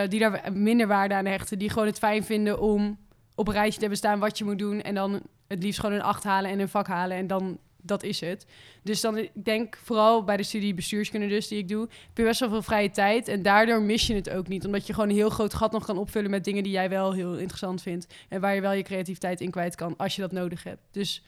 die 0.09 0.19
daar 0.21 0.53
minder 0.53 0.87
waarde 0.87 1.15
aan 1.15 1.25
hechten, 1.25 1.59
die 1.59 1.71
gewoon 1.71 1.87
het 1.87 1.99
fijn 1.99 2.25
vinden 2.25 2.61
om 2.61 2.99
op 3.35 3.49
een 3.49 3.55
rijtje 3.55 3.75
te 3.75 3.81
hebben 3.81 3.99
staan 3.99 4.19
wat 4.19 4.39
je 4.39 4.45
moet 4.45 4.59
doen 4.59 4.81
en 4.81 4.95
dan 4.95 5.23
het 5.47 5.63
liefst 5.63 5.81
gewoon 5.81 5.95
een 5.95 6.03
acht 6.03 6.25
halen 6.25 6.51
en 6.51 6.59
een 6.59 6.69
vak 6.69 6.87
halen 6.87 7.17
en 7.17 7.27
dan 7.27 7.59
dat 7.85 8.03
is 8.03 8.21
het. 8.21 8.47
Dus 8.83 9.01
dan, 9.01 9.19
ik 9.19 9.31
denk 9.45 9.77
vooral 9.77 10.25
bij 10.25 10.37
de 10.37 10.43
studie 10.43 10.75
bestuurskunde 10.75 11.27
dus, 11.27 11.49
die 11.49 11.59
ik 11.59 11.69
doe, 11.69 11.81
heb 11.81 12.17
je 12.17 12.23
best 12.23 12.41
wel 12.41 12.49
veel 12.49 12.63
vrije 12.63 12.91
tijd. 12.91 13.29
En 13.29 13.43
daardoor 13.43 13.83
mis 13.83 14.07
je 14.07 14.15
het 14.15 14.31
ook 14.31 14.49
niet. 14.49 14.67
Omdat 14.67 14.87
je 14.87 14.93
gewoon 14.93 15.09
een 15.09 15.15
heel 15.15 15.31
groot 15.31 15.55
gat 15.55 15.73
nog 15.73 15.85
kan 15.85 15.99
opvullen 15.99 16.31
met 16.31 16.45
dingen 16.45 16.63
die 16.63 16.73
jij 16.73 16.89
wel 16.89 17.13
heel 17.13 17.37
interessant 17.37 17.83
vindt. 17.83 18.15
En 18.29 18.41
waar 18.41 18.55
je 18.55 18.61
wel 18.61 18.73
je 18.73 18.83
creativiteit 18.83 19.41
in 19.41 19.51
kwijt 19.51 19.75
kan, 19.75 19.97
als 19.97 20.15
je 20.15 20.21
dat 20.21 20.33
nodig 20.33 20.63
hebt. 20.63 20.83
Dus 20.91 21.25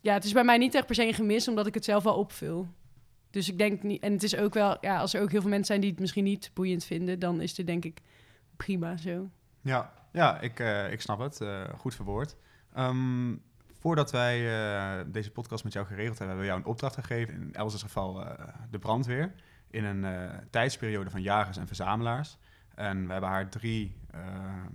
ja, 0.00 0.14
het 0.14 0.24
is 0.24 0.32
bij 0.32 0.44
mij 0.44 0.58
niet 0.58 0.74
echt 0.74 0.86
per 0.86 0.94
se 0.94 1.06
een 1.06 1.14
gemis, 1.14 1.48
omdat 1.48 1.66
ik 1.66 1.74
het 1.74 1.84
zelf 1.84 2.02
wel 2.02 2.14
opvul. 2.14 2.68
Dus 3.30 3.48
ik 3.48 3.58
denk 3.58 3.82
niet, 3.82 4.02
en 4.02 4.12
het 4.12 4.22
is 4.22 4.36
ook 4.36 4.54
wel, 4.54 4.76
ja, 4.80 4.98
als 4.98 5.14
er 5.14 5.22
ook 5.22 5.30
heel 5.30 5.40
veel 5.40 5.50
mensen 5.50 5.66
zijn 5.66 5.80
die 5.80 5.90
het 5.90 6.00
misschien 6.00 6.24
niet 6.24 6.50
boeiend 6.54 6.84
vinden, 6.84 7.18
dan 7.18 7.40
is 7.40 7.54
dit 7.54 7.66
denk 7.66 7.84
ik 7.84 8.00
prima 8.56 8.96
zo. 8.96 9.28
Ja, 9.62 9.92
ja 10.12 10.40
ik, 10.40 10.60
uh, 10.60 10.92
ik 10.92 11.00
snap 11.00 11.18
het. 11.18 11.40
Uh, 11.40 11.62
goed 11.78 11.94
verwoord. 11.94 12.36
Um, 12.78 13.42
Voordat 13.78 14.10
wij 14.10 14.40
uh, 14.40 15.04
deze 15.06 15.30
podcast 15.30 15.64
met 15.64 15.72
jou 15.72 15.86
geregeld 15.86 16.18
hebben, 16.18 16.36
hebben 16.36 16.44
we 16.44 16.52
jou 16.52 16.60
een 16.60 16.70
opdracht 16.72 16.94
gegeven. 16.94 17.34
In 17.34 17.54
Elsa's 17.54 17.82
geval 17.82 18.24
de 18.70 18.78
brandweer. 18.78 19.32
In 19.70 19.84
een 19.84 20.30
tijdsperiode 20.50 21.10
van 21.10 21.22
jagers 21.22 21.56
en 21.56 21.66
verzamelaars. 21.66 22.38
En 22.74 23.06
we 23.06 23.12
hebben 23.12 23.30
haar 23.30 23.48
drie 23.48 23.96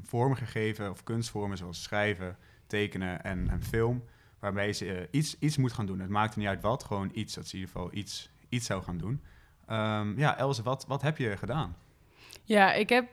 vormen 0.03 0.37
gegeven, 0.37 0.91
of 0.91 1.03
kunstvormen, 1.03 1.57
zoals 1.57 1.83
schrijven, 1.83 2.37
tekenen 2.65 3.23
en, 3.23 3.49
en 3.49 3.63
film. 3.63 4.03
Waarbij 4.39 4.73
ze 4.73 5.07
iets, 5.11 5.39
iets 5.39 5.57
moet 5.57 5.73
gaan 5.73 5.85
doen. 5.85 5.99
Het 5.99 6.09
maakt 6.09 6.35
niet 6.35 6.47
uit 6.47 6.61
wat, 6.61 6.83
gewoon 6.83 7.09
iets. 7.13 7.33
Dat 7.33 7.47
ze 7.47 7.55
in 7.55 7.59
ieder 7.59 7.75
geval 7.75 7.93
iets, 7.93 8.29
iets 8.49 8.65
zou 8.65 8.83
gaan 8.83 8.97
doen. 8.97 9.21
Um, 9.69 10.17
ja, 10.17 10.37
Elze, 10.37 10.63
wat, 10.63 10.85
wat 10.87 11.01
heb 11.01 11.17
je 11.17 11.37
gedaan? 11.37 11.75
Ja, 12.43 12.73
ik 12.73 12.89
heb 12.89 13.09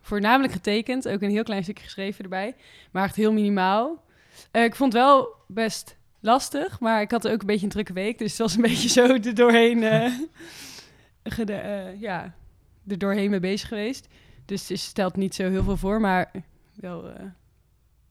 voornamelijk 0.00 0.52
getekend. 0.52 1.08
Ook 1.08 1.22
een 1.22 1.30
heel 1.30 1.42
klein 1.42 1.62
stukje 1.62 1.84
geschreven 1.84 2.24
erbij. 2.24 2.54
Maar 2.90 3.04
echt 3.04 3.16
heel 3.16 3.32
minimaal. 3.32 4.04
Uh, 4.52 4.64
ik 4.64 4.74
vond 4.74 4.92
het 4.92 5.02
wel 5.02 5.34
best 5.46 5.96
lastig, 6.20 6.80
maar 6.80 7.00
ik 7.00 7.10
had 7.10 7.28
ook 7.28 7.40
een 7.40 7.46
beetje 7.46 7.64
een 7.64 7.72
drukke 7.72 7.92
week. 7.92 8.18
Dus 8.18 8.30
het 8.30 8.40
was 8.40 8.54
een 8.54 8.62
beetje 8.70 8.88
zo 8.88 9.06
er 9.06 9.34
doorheen, 9.34 9.82
uh, 9.92 10.12
uh, 11.46 12.00
ja, 12.00 12.34
er 12.86 12.98
doorheen 12.98 13.30
mee 13.30 13.40
bezig 13.40 13.68
geweest. 13.68 14.08
Dus 14.44 14.68
het 14.68 14.78
stelt 14.78 15.16
niet 15.16 15.34
zo 15.34 15.50
heel 15.50 15.64
veel 15.64 15.76
voor, 15.76 16.00
maar 16.00 16.30
wel 16.74 17.12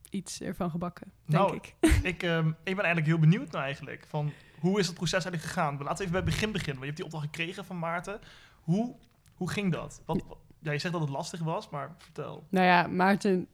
iets 0.09 0.41
ervan 0.41 0.69
gebakken, 0.69 1.11
denk 1.25 1.43
nou, 1.43 1.55
ik. 1.55 1.73
ik, 2.13 2.23
um, 2.23 2.47
ik 2.47 2.75
ben 2.75 2.85
eigenlijk 2.85 3.05
heel 3.07 3.19
benieuwd 3.19 3.51
nou 3.51 3.63
eigenlijk. 3.63 4.05
Van, 4.07 4.31
hoe 4.59 4.79
is 4.79 4.85
het 4.87 4.95
proces 4.95 5.23
eigenlijk 5.23 5.43
gegaan? 5.43 5.77
Laten 5.77 5.87
we 5.87 5.93
even 5.93 6.11
bij 6.11 6.21
het 6.21 6.29
begin 6.29 6.51
beginnen. 6.51 6.83
Want 6.83 6.85
je 6.85 6.85
hebt 6.85 6.97
die 6.97 7.05
opdracht 7.05 7.25
gekregen 7.25 7.65
van 7.65 7.79
Maarten. 7.79 8.19
Hoe, 8.61 8.95
hoe 9.35 9.49
ging 9.49 9.71
dat? 9.71 10.01
Wat, 10.05 10.23
ja, 10.59 10.71
je 10.71 10.79
zegt 10.79 10.93
dat 10.93 11.01
het 11.01 11.11
lastig 11.11 11.39
was, 11.39 11.69
maar 11.69 11.95
vertel. 11.97 12.43
Nou 12.49 12.65
ja, 12.65 12.87
Maarten 12.87 13.47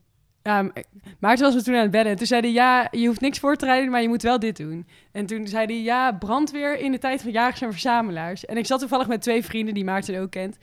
Maarten 1.19 1.45
was 1.45 1.53
me 1.53 1.61
toen 1.61 1.75
aan 1.75 1.81
het 1.81 1.91
bedden. 1.91 2.11
En 2.11 2.17
toen 2.17 2.27
zei 2.27 2.41
hij, 2.41 2.51
ja, 2.51 2.87
je 2.91 3.07
hoeft 3.07 3.21
niks 3.21 3.39
voor 3.39 3.55
te 3.55 3.65
rijden, 3.65 3.91
maar 3.91 4.01
je 4.01 4.07
moet 4.07 4.21
wel 4.21 4.39
dit 4.39 4.57
doen. 4.57 4.87
En 5.11 5.25
toen 5.25 5.47
zei 5.47 5.65
hij, 5.65 5.81
ja, 5.81 6.11
brandweer 6.11 6.79
in 6.79 6.91
de 6.91 6.97
tijd 6.97 7.21
van 7.21 7.31
jagers 7.31 7.61
en 7.61 7.71
verzamelaars. 7.71 8.45
En 8.45 8.57
ik 8.57 8.65
zat 8.65 8.79
toevallig 8.79 9.07
met 9.07 9.21
twee 9.21 9.43
vrienden 9.43 9.73
die 9.73 9.83
Maarten 9.83 10.21
ook 10.21 10.31
kent. 10.31 10.57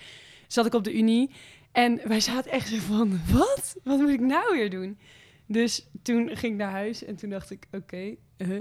Zat 0.47 0.67
ik 0.67 0.75
op 0.75 0.85
de 0.85 0.97
Unie. 0.97 1.31
En 1.73 2.01
wij 2.05 2.21
zaten 2.21 2.51
echt 2.51 2.69
zo 2.69 2.77
van, 2.77 3.21
wat? 3.33 3.77
Wat 3.85 3.99
moet 3.99 4.09
ik 4.09 4.21
nou 4.21 4.57
weer 4.57 4.71
doen? 4.71 4.99
Dus 5.47 5.89
toen 6.03 6.29
ging 6.29 6.53
ik 6.53 6.59
naar 6.59 6.71
huis 6.71 7.05
en 7.05 7.17
toen 7.17 7.31
dacht 7.31 7.51
ik, 7.51 7.67
oké, 7.73 8.15
uh, 8.37 8.61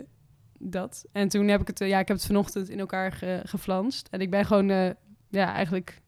dat. 0.59 1.05
En 1.11 1.29
toen 1.29 1.47
heb 1.47 1.61
ik 1.61 1.67
het, 1.67 1.79
ja, 1.79 1.99
ik 1.99 2.07
heb 2.07 2.17
het 2.17 2.25
vanochtend 2.25 2.69
in 2.69 2.79
elkaar 2.79 3.11
ge, 3.11 3.41
geflanst. 3.43 4.07
En 4.11 4.21
ik 4.21 4.29
ben 4.29 4.45
gewoon, 4.45 4.69
uh, 4.69 4.89
ja, 5.29 5.53
eigenlijk 5.53 6.01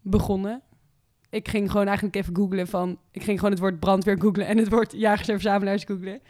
begonnen 0.00 0.62
ik 1.32 1.48
ging 1.48 1.70
gewoon 1.70 1.86
eigenlijk 1.86 2.16
even 2.16 2.36
googlen 2.36 2.66
van... 2.66 2.98
Ik 3.10 3.22
ging 3.22 3.38
gewoon 3.38 3.52
het 3.52 3.60
woord 3.60 3.80
brandweer 3.80 4.20
googlen 4.20 4.46
en 4.46 4.58
het 4.58 4.68
woord 4.68 4.92
jagers 4.92 5.28
en 5.28 5.34
verzamelaars 5.34 5.84
googlen. 5.84 6.20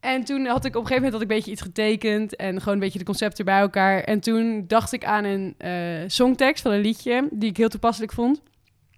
En 0.00 0.24
toen 0.24 0.46
had 0.46 0.64
ik 0.64 0.76
op 0.76 0.80
een 0.80 0.86
gegeven 0.86 0.94
moment 0.94 1.12
had 1.12 1.22
ik 1.22 1.28
een 1.30 1.36
beetje 1.36 1.50
iets 1.50 1.60
getekend 1.60 2.36
en 2.36 2.58
gewoon 2.58 2.74
een 2.74 2.80
beetje 2.80 2.98
de 2.98 3.04
concepten 3.04 3.44
bij 3.44 3.60
elkaar. 3.60 4.00
En 4.00 4.20
toen 4.20 4.64
dacht 4.66 4.92
ik 4.92 5.04
aan 5.04 5.24
een 5.24 5.54
uh, 5.58 6.08
songtekst 6.08 6.62
van 6.62 6.72
een 6.72 6.80
liedje 6.80 7.28
die 7.30 7.48
ik 7.48 7.56
heel 7.56 7.68
toepasselijk 7.68 8.12
vond. 8.12 8.42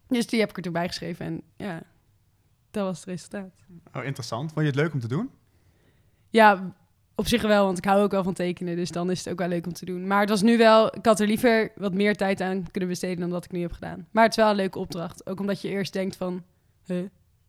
Dus 0.08 0.26
die 0.26 0.40
heb 0.40 0.50
ik 0.50 0.56
er 0.56 0.62
toen 0.62 0.72
bij 0.72 0.86
geschreven 0.86 1.26
en 1.26 1.42
ja, 1.56 1.82
dat 2.70 2.84
was 2.84 2.98
het 2.98 3.08
resultaat. 3.08 3.54
Oh, 3.92 4.04
interessant. 4.04 4.52
Vond 4.52 4.64
je 4.64 4.70
het 4.70 4.80
leuk 4.80 4.92
om 4.92 5.00
te 5.00 5.08
doen? 5.08 5.30
Ja, 6.30 6.74
op 7.14 7.26
zich 7.26 7.42
wel, 7.42 7.64
want 7.64 7.78
ik 7.78 7.84
hou 7.84 8.02
ook 8.02 8.10
wel 8.10 8.22
van 8.22 8.34
tekenen. 8.34 8.76
Dus 8.76 8.90
dan 8.90 9.10
is 9.10 9.18
het 9.18 9.28
ook 9.28 9.38
wel 9.38 9.48
leuk 9.48 9.66
om 9.66 9.72
te 9.72 9.84
doen. 9.84 10.06
Maar 10.06 10.20
het 10.20 10.28
was 10.28 10.42
nu 10.42 10.58
wel... 10.58 10.96
Ik 10.96 11.04
had 11.06 11.20
er 11.20 11.26
liever 11.26 11.72
wat 11.76 11.94
meer 11.94 12.16
tijd 12.16 12.40
aan 12.40 12.70
kunnen 12.70 12.90
besteden 12.90 13.20
dan 13.20 13.30
wat 13.30 13.44
ik 13.44 13.52
nu 13.52 13.60
heb 13.60 13.72
gedaan. 13.72 14.06
Maar 14.10 14.24
het 14.24 14.32
is 14.32 14.38
wel 14.42 14.50
een 14.50 14.56
leuke 14.56 14.78
opdracht. 14.78 15.26
Ook 15.26 15.40
omdat 15.40 15.60
je 15.60 15.68
eerst 15.68 15.92
denkt 15.92 16.16
van... 16.16 16.42
Huh, 16.84 17.06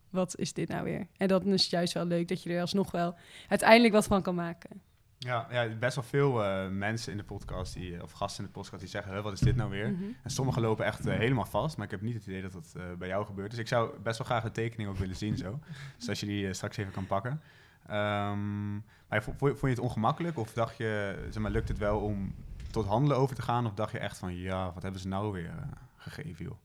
wat 0.09 0.37
is 0.37 0.53
dit 0.53 0.69
nou 0.69 0.83
weer? 0.83 1.07
En 1.17 1.27
dat 1.27 1.45
is 1.45 1.69
juist 1.69 1.93
wel 1.93 2.05
leuk 2.05 2.27
dat 2.27 2.43
je 2.43 2.53
er 2.53 2.61
alsnog 2.61 2.91
wel 2.91 3.15
uiteindelijk 3.47 3.93
wat 3.93 4.05
van 4.05 4.21
kan 4.21 4.35
maken. 4.35 4.81
Ja, 5.17 5.47
ja 5.51 5.67
best 5.75 5.95
wel 5.95 6.03
veel 6.03 6.43
uh, 6.43 6.67
mensen 6.69 7.11
in 7.11 7.17
de 7.17 7.23
podcast, 7.23 7.73
die, 7.73 8.03
of 8.03 8.11
gasten 8.11 8.43
in 8.43 8.49
de 8.49 8.59
podcast, 8.59 8.81
die 8.81 8.89
zeggen, 8.89 9.23
wat 9.23 9.33
is 9.33 9.39
dit 9.39 9.55
nou 9.55 9.69
weer? 9.69 9.89
Mm 9.89 9.97
-hmm. 9.97 10.15
En 10.23 10.29
sommigen 10.29 10.61
lopen 10.61 10.85
echt 10.85 11.07
uh, 11.07 11.13
helemaal 11.13 11.45
vast, 11.45 11.77
maar 11.77 11.85
ik 11.85 11.91
heb 11.91 12.01
niet 12.01 12.13
het 12.13 12.27
idee 12.27 12.41
dat 12.41 12.51
dat 12.51 12.73
uh, 12.77 12.83
bij 12.97 13.07
jou 13.07 13.25
gebeurt. 13.25 13.49
Dus 13.49 13.59
ik 13.59 13.67
zou 13.67 13.99
best 13.99 14.17
wel 14.17 14.27
graag 14.27 14.43
de 14.43 14.51
tekening 14.51 14.89
ook 14.89 14.97
willen 14.97 15.15
zien 15.15 15.37
zo. 15.37 15.59
dus 15.97 16.09
als 16.09 16.19
je 16.19 16.25
die 16.25 16.53
straks 16.53 16.77
even 16.77 16.91
kan 16.91 17.07
pakken. 17.07 17.41
Um, 17.89 18.83
maar 19.09 19.23
vond, 19.23 19.37
vond 19.37 19.61
je 19.61 19.67
het 19.67 19.79
ongemakkelijk 19.79 20.37
of 20.37 20.53
dacht 20.53 20.77
je, 20.77 21.15
zeg 21.29 21.41
maar, 21.41 21.51
lukt 21.51 21.67
het 21.67 21.77
wel 21.77 21.99
om 21.99 22.35
tot 22.71 22.85
handelen 22.85 23.17
over 23.17 23.35
te 23.35 23.41
gaan? 23.41 23.65
Of 23.65 23.73
dacht 23.73 23.91
je 23.91 23.99
echt 23.99 24.17
van, 24.17 24.35
ja, 24.35 24.71
wat 24.73 24.83
hebben 24.83 25.01
ze 25.01 25.07
nou 25.07 25.31
weer 25.31 25.43
uh, 25.43 25.71
gegeven, 25.97 26.45
joh? 26.45 26.57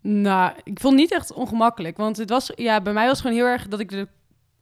Nou, 0.00 0.52
ik 0.64 0.80
vond 0.80 0.92
het 0.92 1.02
niet 1.02 1.12
echt 1.12 1.32
ongemakkelijk. 1.32 1.96
Want 1.96 2.16
het 2.16 2.30
was, 2.30 2.52
ja, 2.54 2.80
bij 2.80 2.92
mij 2.92 3.06
was 3.06 3.18
het 3.18 3.20
gewoon 3.20 3.36
heel 3.36 3.46
erg 3.46 3.68
dat 3.68 3.80
ik 3.80 3.88
de 3.88 4.08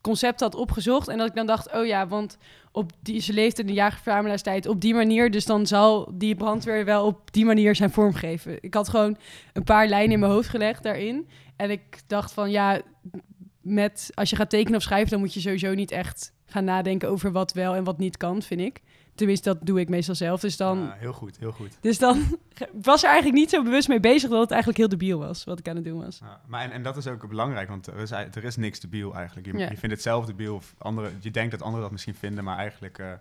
concept 0.01 0.41
had 0.41 0.55
opgezocht. 0.55 1.09
En 1.09 1.19
dat 1.19 1.29
ik 1.29 1.35
dan 1.35 1.47
dacht, 1.47 1.73
oh 1.73 1.87
ja, 1.87 2.07
want 2.07 2.39
op 2.73 2.93
die, 3.01 3.21
ze 3.21 3.33
leeft 3.33 3.59
in 3.59 3.67
de 3.67 3.73
jagerverzamelaarstijd 3.73 4.67
op 4.67 4.81
die 4.81 4.95
manier. 4.95 5.31
Dus 5.31 5.45
dan 5.45 5.67
zal 5.67 6.11
die 6.15 6.35
brandweer 6.35 6.85
wel 6.85 7.07
op 7.07 7.33
die 7.33 7.45
manier 7.45 7.75
zijn 7.75 7.91
vormgeven. 7.91 8.63
Ik 8.63 8.75
had 8.75 8.89
gewoon 8.89 9.17
een 9.53 9.65
paar 9.65 9.89
lijnen 9.89 10.13
in 10.13 10.21
mijn 10.21 10.33
hoofd 10.33 10.49
gelegd 10.49 10.83
daarin. 10.83 11.29
En 11.57 11.71
ik 11.71 12.03
dacht 12.07 12.33
van 12.33 12.51
ja, 12.51 12.81
met, 13.67 14.11
als 14.15 14.31
je 14.31 14.37
gaat 14.37 14.51
tekenen 14.51 14.77
of 14.77 14.83
schrijven, 14.83 15.11
dan 15.11 15.21
moet 15.21 15.35
je 15.35 15.41
sowieso 15.41 15.75
niet 15.75 15.91
echt 15.91 16.33
gaan 16.47 16.65
nadenken 16.65 17.09
over 17.09 17.33
wat 17.33 17.53
wel 17.53 17.75
en 17.75 17.85
wat 17.85 17.99
niet 17.99 18.17
kan, 18.17 18.43
vind 18.43 18.61
ik. 18.61 18.81
Tenminste, 19.15 19.49
dat 19.53 19.67
doe 19.67 19.81
ik 19.81 19.89
meestal 19.89 20.15
zelf. 20.15 20.41
Dus 20.41 20.57
dan, 20.57 20.79
Ja, 20.79 20.95
heel 20.99 21.13
goed, 21.13 21.39
heel 21.39 21.53
goed. 21.53 21.79
dus 21.81 21.99
dan 21.99 22.39
was 22.83 23.03
er 23.03 23.09
eigenlijk 23.09 23.39
niet 23.39 23.51
zo 23.51 23.63
bewust 23.63 23.89
mee 23.89 24.01
bezig 24.01 24.31
dat 24.31 24.41
het 24.41 24.51
eigenlijk 24.51 24.79
heel 24.79 24.89
debiel 24.89 25.19
was, 25.19 25.45
wat 25.45 25.59
ik 25.59 25.69
aan 25.69 25.77
het 25.77 25.85
doen 25.85 26.01
was. 26.05 26.19
Ja, 26.23 26.41
maar 26.47 26.63
en, 26.63 26.71
en 26.71 26.83
dat 26.83 26.97
is 26.97 27.07
ook 27.07 27.29
belangrijk, 27.29 27.69
want 27.69 27.87
er 27.87 27.99
is, 27.99 28.11
er 28.11 28.45
is 28.45 28.57
niks 28.57 28.81
debiel 28.81 29.15
eigenlijk. 29.15 29.47
Je, 29.47 29.53
Ja. 29.59 29.69
je 29.71 29.77
vindt 29.77 29.95
het 29.95 30.03
zelf 30.03 30.27
debiel, 30.27 30.55
of 30.55 30.75
andere, 30.79 31.11
je 31.21 31.31
denkt 31.31 31.51
dat 31.51 31.61
anderen 31.63 31.83
dat 31.83 31.91
misschien 31.93 32.15
vinden, 32.15 32.45
maar 32.45 32.57
eigenlijk 32.57 32.99
eh, 32.99 33.13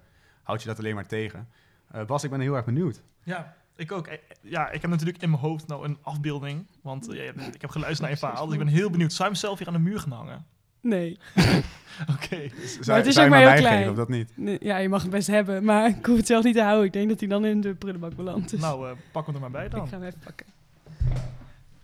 houd 0.43 0.61
je 0.61 0.67
dat 0.67 0.79
alleen 0.79 0.95
maar 0.95 1.07
tegen. 1.07 1.47
Eh, 1.91 2.05
Bas, 2.05 2.23
ik 2.23 2.29
ben 2.29 2.39
heel 2.39 2.55
erg 2.55 2.65
benieuwd. 2.65 3.01
Ja, 3.23 3.55
ik 3.75 3.91
ook. 3.91 4.07
Eh, 4.07 4.17
Ja, 4.41 4.69
ik 4.71 4.81
heb 4.81 4.91
natuurlijk 4.91 5.21
in 5.21 5.29
mijn 5.29 5.41
hoofd 5.41 5.67
nou 5.67 5.85
een 5.85 5.97
afbeelding. 6.01 6.65
Want 6.81 7.09
eh, 7.09 7.25
ja, 7.25 7.31
ik 7.53 7.61
heb 7.61 7.69
geluisterd 7.69 8.01
naar 8.01 8.09
je 8.09 8.17
verhaal. 8.17 8.45
Dus 8.45 8.53
ik 8.53 8.59
ben 8.63 8.73
heel 8.73 8.89
benieuwd. 8.89 9.13
Zou 9.13 9.23
je 9.23 9.33
hem 9.33 9.43
zelf 9.43 9.57
hier 9.57 9.67
aan 9.67 9.73
de 9.73 9.79
muur 9.79 9.99
gaan 9.99 10.11
hangen? 10.11 10.45
Nee. 10.81 11.17
Oké. 12.15 12.49
Zou, 12.81 12.97
het 12.97 13.07
is 13.07 13.19
ook 13.19 13.29
maar 13.29 13.39
heel 13.39 13.57
klein. 13.57 13.77
geven, 13.77 13.91
of 13.91 13.97
dat 13.97 14.09
niet? 14.09 14.31
Nee, 14.35 14.57
Ja, 14.61 14.77
je 14.77 14.89
mag 14.89 15.01
het 15.01 15.11
best 15.11 15.27
hebben, 15.27 15.63
maar 15.63 15.87
ik 15.97 16.05
hoef 16.05 16.17
het 16.17 16.27
zelf 16.27 16.43
niet 16.43 16.55
te 16.55 16.61
houden. 16.61 16.85
Ik 16.85 16.93
denk 16.93 17.09
dat 17.09 17.19
hij 17.19 17.29
dan 17.29 17.45
in 17.45 17.61
de 17.61 17.73
prullenbak 17.75 18.15
belandt. 18.15 18.49
Dus 18.49 18.59
Nou, 18.59 18.89
eh, 18.89 18.95
pak 19.11 19.25
hem 19.25 19.35
er 19.35 19.41
maar 19.41 19.51
bij 19.51 19.65
ik 19.65 19.71
dan. 19.71 19.87
ga 19.87 19.97
hem 19.97 20.03
even 20.07 20.19
pakken. 20.23 20.45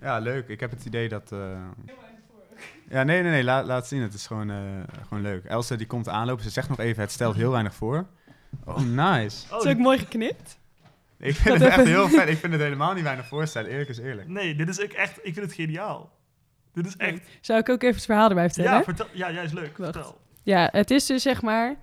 Ja, 0.01 0.19
leuk. 0.19 0.47
Ik 0.47 0.59
heb 0.59 0.71
het 0.71 0.85
idee 0.85 1.09
dat... 1.09 1.31
eh, 1.31 1.39
Ja, 2.89 3.03
nee, 3.03 3.21
nee, 3.21 3.31
nee. 3.31 3.43
Laat, 3.43 3.65
laat 3.65 3.87
zien. 3.87 4.01
Het 4.01 4.13
is 4.13 4.27
gewoon, 4.27 4.49
eh, 4.49 4.57
gewoon 5.07 5.23
leuk. 5.23 5.45
Else 5.45 5.75
die 5.75 5.87
komt 5.87 6.07
aanlopen. 6.09 6.43
Ze 6.43 6.49
zegt 6.49 6.69
nog 6.69 6.79
even, 6.79 7.01
het 7.01 7.11
stelt 7.11 7.35
heel 7.35 7.51
weinig 7.51 7.73
voor. 7.75 8.05
Oh, 8.65 8.77
nice. 8.79 9.53
Oh, 9.55 9.65
is 9.65 9.71
ook 9.71 9.77
mooi 9.77 9.97
geknipt. 9.97 10.59
Ik 11.21 11.35
vind 11.35 11.59
Dat 11.59 11.69
het 11.69 11.77
echt 11.79 11.87
heel 11.87 12.09
vet. 12.09 12.29
Ik 12.29 12.37
vind 12.37 12.53
het 12.53 12.61
helemaal 12.61 12.93
niet 12.93 13.03
weinig 13.03 13.25
voorstellen. 13.27 13.69
Eerlijk 13.69 13.89
is 13.89 13.97
eerlijk. 13.97 14.27
nee, 14.27 14.55
dit 14.55 14.69
is 14.69 14.81
ook 14.81 14.91
echt... 14.91 15.17
Ik 15.17 15.33
vind 15.33 15.45
het 15.45 15.53
geniaal. 15.53 16.11
Dit 16.73 16.85
is 16.85 16.95
echt... 16.97 17.21
Zou 17.41 17.59
ik 17.59 17.69
ook 17.69 17.81
even 17.83 17.95
het 17.95 18.05
verhaal 18.05 18.29
erbij 18.29 18.49
vertellen? 18.49 18.71
Ja, 18.77 18.83
vertel, 18.83 19.05
ja, 19.11 19.31
juist 19.31 19.53
leuk. 19.53 19.77
Wacht. 19.77 19.93
Vertel. 19.93 20.17
Ja, 20.43 20.69
het 20.71 20.91
is 20.91 21.05
dus 21.05 21.21
zeg 21.21 21.41
maar 21.41 21.75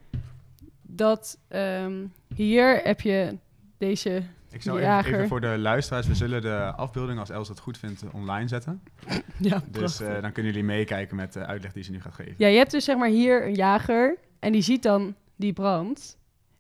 dat 0.82 1.38
ehm, 1.48 2.04
hier 2.34 2.80
heb 2.82 3.00
je 3.00 3.36
deze. 3.78 4.22
Ik 4.50 4.62
zal 4.62 4.74
De 4.74 4.80
even, 4.80 5.04
even 5.14 5.28
voor 5.28 5.40
de 5.40 5.58
luisteraars, 5.58 6.06
we 6.06 6.14
zullen 6.14 6.42
de 6.42 6.72
afbeelding, 6.76 7.18
als 7.18 7.30
Els 7.30 7.48
het 7.48 7.58
goed 7.58 7.78
vindt, 7.78 8.02
eh, 8.02 8.14
online 8.14 8.48
zetten. 8.48 8.82
Ja, 9.38 9.62
Dus 9.70 10.00
eh, 10.00 10.20
dan 10.20 10.32
kunnen 10.32 10.52
jullie 10.52 10.66
meekijken 10.68 11.16
met 11.16 11.32
de 11.32 11.46
uitleg 11.46 11.72
die 11.72 11.82
ze 11.82 11.90
nu 11.90 12.00
gaat 12.00 12.14
geven. 12.14 12.34
ja, 12.36 12.46
je 12.46 12.56
hebt 12.56 12.70
dus 12.70 12.84
zeg 12.84 12.96
maar 12.96 13.08
hier 13.08 13.46
een 13.46 13.54
jager 13.54 14.16
en 14.38 14.52
die 14.52 14.62
ziet 14.62 14.82
dan 14.82 15.14
die 15.36 15.52
brand. 15.52 16.16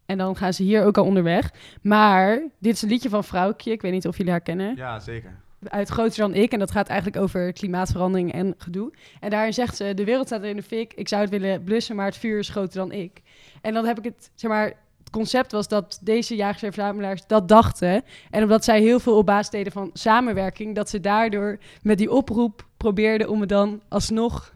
En 0.08 0.18
dan 0.18 0.36
gaan 0.36 0.52
ze 0.52 0.62
hier 0.62 0.84
ook 0.84 0.98
al 0.98 1.04
onderweg. 1.04 1.50
Maar 1.82 2.42
dit 2.58 2.74
is 2.74 2.82
een 2.82 2.88
liedje 2.88 3.08
van 3.08 3.24
Vrouwtje. 3.24 3.70
Ik 3.70 3.82
weet 3.82 3.92
niet 3.92 4.06
of 4.06 4.16
jullie 4.16 4.32
haar 4.32 4.40
kennen. 4.40 4.76
Ja, 4.76 4.98
zeker. 4.98 5.40
Uit 5.68 5.88
Groter 5.88 6.18
dan 6.18 6.34
ik. 6.34 6.52
En 6.52 6.58
dat 6.58 6.70
gaat 6.70 6.88
eigenlijk 6.88 7.22
over 7.22 7.52
klimaatverandering 7.52 8.32
en 8.32 8.54
gedoe. 8.58 8.92
En 9.20 9.30
daarin 9.30 9.52
zegt 9.52 9.76
ze: 9.76 9.94
De 9.94 10.04
wereld 10.04 10.26
staat 10.26 10.42
in 10.42 10.56
de 10.56 10.62
fik. 10.62 10.92
Ik 10.94 11.08
zou 11.08 11.22
het 11.22 11.30
willen 11.30 11.62
blussen, 11.62 11.96
maar 11.96 12.06
het 12.06 12.16
vuur 12.16 12.38
is 12.38 12.48
groter 12.48 12.78
dan 12.78 12.92
ik. 12.92 13.22
En 13.60 13.74
dan 13.74 13.84
heb 13.84 13.98
ik 13.98 14.04
het, 14.04 14.30
zeg 14.34 14.50
maar. 14.50 14.72
Het 14.98 15.16
concept 15.16 15.52
was 15.52 15.68
dat 15.68 15.98
deze 16.02 16.36
jagers 16.36 16.62
en 16.62 16.72
verzamelaars 16.72 17.26
dat 17.26 17.48
dachten. 17.48 18.02
En 18.30 18.42
omdat 18.42 18.64
zij 18.64 18.80
heel 18.80 19.00
veel 19.00 19.16
op 19.16 19.26
basis 19.26 19.50
deden 19.50 19.72
van 19.72 19.90
samenwerking, 19.92 20.74
dat 20.74 20.88
ze 20.88 21.00
daardoor 21.00 21.58
met 21.82 21.98
die 21.98 22.10
oproep 22.10 22.66
probeerden 22.76 23.28
om 23.28 23.40
het 23.40 23.48
dan 23.48 23.80
alsnog 23.88 24.52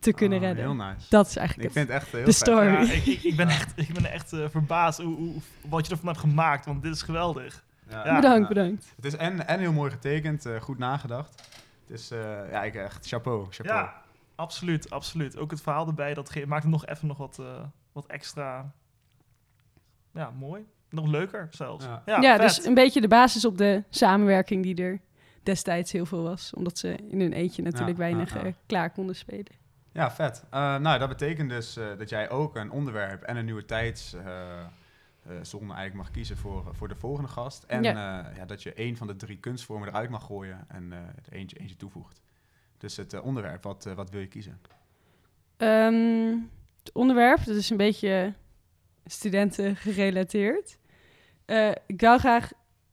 te 0.00 0.12
kunnen 0.12 0.38
Oh, 0.38 0.44
redden. 0.44 0.64
Heel 0.64 0.74
nice. 0.74 1.06
Dat 1.08 1.26
is 1.26 1.36
eigenlijk 1.36 1.68
Ik 1.68 1.74
het. 1.74 1.86
vind 1.86 1.88
het 1.92 2.02
echt 2.02 2.12
heel 2.12 2.24
de 2.24 2.32
story. 2.32 2.66
Ja, 2.66 2.80
ik, 2.80 3.06
ik, 3.16 3.22
ik 3.22 3.36
ben 3.36 3.48
echt, 3.48 3.72
ik 3.78 3.92
ben 3.92 4.12
echt 4.12 4.32
eh, 4.32 4.44
verbaasd 4.50 4.98
hoe, 5.00 5.16
hoe, 5.16 5.34
wat 5.68 5.86
je 5.86 5.92
ervan 5.92 6.08
hebt 6.08 6.20
gemaakt. 6.20 6.66
Want 6.66 6.82
dit 6.82 6.94
is 6.94 7.02
geweldig. 7.02 7.64
Ja, 7.88 8.06
Ja. 8.06 8.14
bedankt, 8.14 8.48
ja. 8.48 8.54
bedankt. 8.54 8.92
Het 8.96 9.04
is 9.04 9.16
en, 9.16 9.46
en 9.46 9.58
heel 9.60 9.72
mooi 9.72 9.90
getekend, 9.90 10.46
eh, 10.46 10.60
goed 10.60 10.78
nagedacht. 10.78 11.34
Het 11.86 11.98
is, 11.98 12.10
eh, 12.10 12.18
ja, 12.50 12.62
ik 12.64 12.74
echt, 12.74 13.06
chapeau, 13.08 13.46
chapeau. 13.50 13.78
Ja, 13.80 14.02
absoluut, 14.34 14.90
absoluut. 14.90 15.36
Ook 15.38 15.50
het 15.50 15.60
verhaal 15.62 15.86
erbij, 15.86 16.14
dat 16.14 16.34
maakt 16.46 16.62
het 16.62 16.72
nog 16.72 16.86
even 16.86 17.06
nog 17.08 17.16
wat, 17.16 17.38
eh, 17.40 17.46
wat 17.92 18.06
extra... 18.06 18.72
Ja, 20.14 20.30
mooi. 20.30 20.64
Nog 20.90 21.06
leuker 21.06 21.48
zelfs. 21.50 21.84
Ja. 22.06 22.20
Ja, 22.20 22.38
dus 22.38 22.64
een 22.64 22.74
beetje 22.74 23.00
de 23.00 23.08
basis 23.08 23.44
op 23.44 23.58
de 23.58 23.84
samenwerking 23.90 24.62
die 24.62 24.74
er 24.82 25.00
destijds 25.42 25.92
heel 25.92 26.06
veel 26.06 26.22
was. 26.22 26.54
Omdat 26.54 26.78
ze 26.78 26.96
in 27.08 27.20
hun 27.20 27.32
eentje 27.32 27.62
natuurlijk 27.62 27.90
Ja, 27.98 28.04
weinig 28.04 28.34
ja, 28.34 28.40
ja. 28.40 28.46
eh, 28.46 28.52
klaar 28.66 28.90
konden 28.90 29.16
spelen. 29.16 29.58
Ja, 29.92 30.10
vet. 30.10 30.44
Eh, 30.50 30.76
nou, 30.76 30.98
dat 30.98 31.08
betekent 31.08 31.50
dus 31.50 31.76
eh, 31.76 31.86
dat 31.98 32.08
jij 32.08 32.30
ook 32.30 32.56
een 32.56 32.70
onderwerp 32.70 33.22
en 33.22 33.36
een 33.36 33.44
nieuwe 33.44 33.64
tijdszone 33.64 34.68
eigenlijk 35.74 35.94
mag 35.94 36.10
kiezen 36.10 36.36
voor, 36.36 36.74
voor 36.74 36.88
de 36.88 36.94
volgende 36.94 37.28
gast. 37.28 37.62
En 37.62 37.82
Ja. 37.82 38.32
dat 38.46 38.62
je 38.62 38.72
één 38.74 38.96
van 38.96 39.06
de 39.06 39.16
drie 39.16 39.36
kunstvormen 39.38 39.88
eruit 39.88 40.10
mag 40.10 40.24
gooien 40.24 40.64
en 40.68 40.92
eh, 40.92 40.98
er 40.98 41.32
eentje, 41.32 41.56
eentje 41.58 41.76
toevoegt. 41.76 42.20
Dus 42.78 42.96
het 42.96 43.12
eh, 43.12 43.24
onderwerp, 43.24 43.62
wat, 43.62 43.86
eh, 43.86 43.92
wat 43.92 44.10
wil 44.10 44.20
je 44.20 44.26
kiezen? 44.26 44.60
Ehm, 45.56 46.36
het 46.78 46.92
onderwerp, 46.92 47.44
dat 47.44 47.56
is 47.56 47.70
een 47.70 47.76
beetje 47.76 48.34
studenten 49.04 49.76
gerelateerd. 49.76 50.78
Eh, 51.44 51.70
ik 51.86 52.00
wou 52.00 52.18
graag 52.18 52.50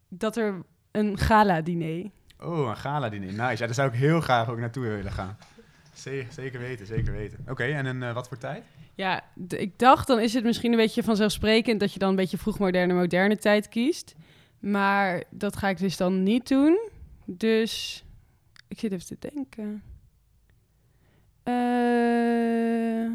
dat 0.10 0.38
er 0.38 0.62
een 0.92 1.18
gala-diner... 1.18 2.10
Oh, 2.40 2.68
een 2.70 2.78
gala-diner. 2.78 3.28
Nice. 3.28 3.42
Ja, 3.42 3.66
daar 3.66 3.74
zou 3.74 3.90
ik 3.90 3.96
heel 3.96 4.22
graag 4.22 4.50
ook 4.50 4.58
naartoe 4.60 4.84
willen 4.84 5.12
gaan. 5.12 5.38
Zeker, 6.00 6.60
weten, 6.60 6.86
zeker 6.86 7.12
weten. 7.14 7.40
Oké, 7.50 7.64
en 7.64 7.86
in 7.86 8.04
eh, 8.04 8.14
wat 8.14 8.28
voor 8.28 8.38
tijd? 8.38 8.64
Ja, 8.96 9.24
ik 9.48 9.80
dacht, 9.80 10.08
dan 10.08 10.20
is 10.20 10.34
het 10.34 10.44
misschien 10.44 10.72
een 10.72 10.78
beetje 10.78 11.04
vanzelfsprekend... 11.04 11.80
dat 11.80 11.94
je 11.94 12.00
dan 12.00 12.10
een 12.10 12.16
beetje 12.16 12.38
vroegmoderne, 12.38 12.94
moderne 12.94 13.38
tijd 13.38 13.70
kiest. 13.70 14.16
Maar 14.60 15.24
dat 15.30 15.56
ga 15.58 15.70
ik 15.70 15.78
dus 15.78 15.98
dan 15.98 16.24
niet 16.24 16.48
doen. 16.48 16.90
Dus 17.26 18.04
ik 18.68 18.80
zit 18.80 18.92
even 18.92 19.06
te 19.20 19.30
denken. 19.34 19.84
Eh, 21.44 23.12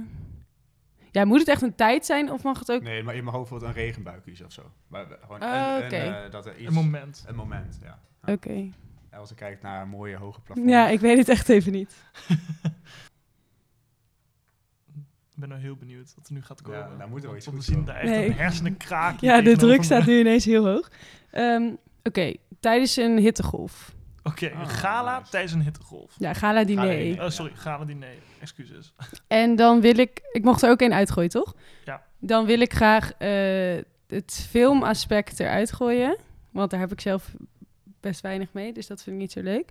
ja, 1.11 1.25
moet 1.25 1.39
het 1.39 1.49
echt 1.49 1.63
een 1.63 1.75
tijd 1.75 2.07
zijn 2.07 2.31
of 2.33 2.43
mag 2.43 2.59
het 2.59 2.73
ook... 2.73 2.83
Nee, 2.83 3.03
maar 3.03 3.15
je 3.15 3.23
mag 3.23 3.35
ook 3.35 3.41
bijvoorbeeld 3.41 3.77
een 3.77 3.83
regenbui 3.83 4.21
kiezen 4.21 4.47
of 4.47 4.53
zo. 4.53 4.73
Maar 4.89 5.07
gewoon 5.23 5.41
Ah, 5.41 5.75
een, 5.77 5.77
een, 5.79 5.85
oké. 5.85 5.97
eh, 5.97 6.31
dat 6.31 6.47
er 6.47 6.57
iets, 6.57 6.67
Een 6.69 6.75
moment. 6.75 7.25
Een 7.27 7.35
moment, 7.35 7.79
ja. 7.83 7.99
Ja. 8.27 8.33
Oké. 8.33 8.71
Als 9.19 9.29
je 9.29 9.35
kijkt 9.35 9.63
naar 9.63 9.89
mooie 9.89 10.17
hoge 10.17 10.41
plafond. 10.41 10.69
Ja, 10.69 10.89
ik 10.89 11.01
weet 11.01 11.19
het 11.19 11.29
echt 11.29 11.49
even 11.49 11.73
niet. 11.73 11.95
Ik 15.35 15.39
ben 15.39 15.49
nou 15.49 15.61
heel 15.61 15.77
benieuwd 15.77 16.13
wat 16.17 16.27
er 16.27 16.33
nu 16.33 16.43
gaat 16.43 16.63
komen. 16.63 16.79
Ja, 16.79 16.97
daar 16.99 17.09
moet 17.09 17.21
er 17.23 17.27
wel 17.29 17.37
iets 17.37 17.47
goeds 17.47 17.67
zien 17.67 17.85
daar 17.85 17.97
echt 17.97 18.11
Nee. 18.11 18.27
een 18.27 18.35
hersenen 18.35 18.77
kraken. 18.77 19.27
Ja, 19.29 19.41
de 19.41 19.57
druk 19.57 19.83
staat 19.83 20.07
nu 20.07 20.19
ineens 20.19 20.45
heel 20.45 20.67
hoog. 20.67 20.91
Ehm, 21.31 21.71
Oké, 22.05 22.35
tijdens 22.61 22.97
een 22.97 23.19
hittegolf. 23.19 23.95
Oké, 24.23 24.51
Ah, 24.51 24.69
gala 24.69 25.19
nice. 25.19 25.31
tijdens 25.31 25.53
een 25.53 25.63
hittegolf. 25.63 26.15
Ja, 26.19 26.33
gala-diner. 26.33 26.85
Gala-diner. 26.85 27.25
Oh, 27.25 27.31
sorry, 27.31 27.53
gala 27.55 27.85
diner. 27.85 28.09
Excuses. 28.41 28.95
En 29.27 29.57
dan 29.57 29.81
wil 29.81 29.99
ik... 29.99 30.21
Ik 30.33 30.45
mocht 30.45 30.63
er 30.63 30.71
ook 30.71 30.81
één 30.81 30.93
uitgooien, 30.95 31.31
toch? 31.31 31.55
Ja. 31.85 32.03
Dan 32.19 32.47
wil 32.47 32.61
ik 32.61 32.73
graag 32.73 33.13
eh, 33.13 33.83
het 34.07 34.47
filmaspect 34.51 35.41
eruit 35.41 35.73
gooien. 35.73 36.17
Want 36.51 36.71
daar 36.71 36.81
heb 36.81 36.93
ik 36.93 37.01
zelf 37.01 37.35
best 38.03 38.21
weinig 38.21 38.53
mee. 38.53 38.73
Dus 38.73 38.87
dat 38.87 39.03
vind 39.03 39.17
ik 39.17 39.23
niet 39.23 39.33
zo 39.33 39.41
leuk. 39.43 39.71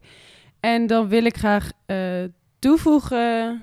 En 0.60 0.88
dan 0.88 1.08
wil 1.08 1.26
ik 1.26 1.38
graag 1.38 1.72
eh, 1.86 2.24
toevoegen... 2.60 3.62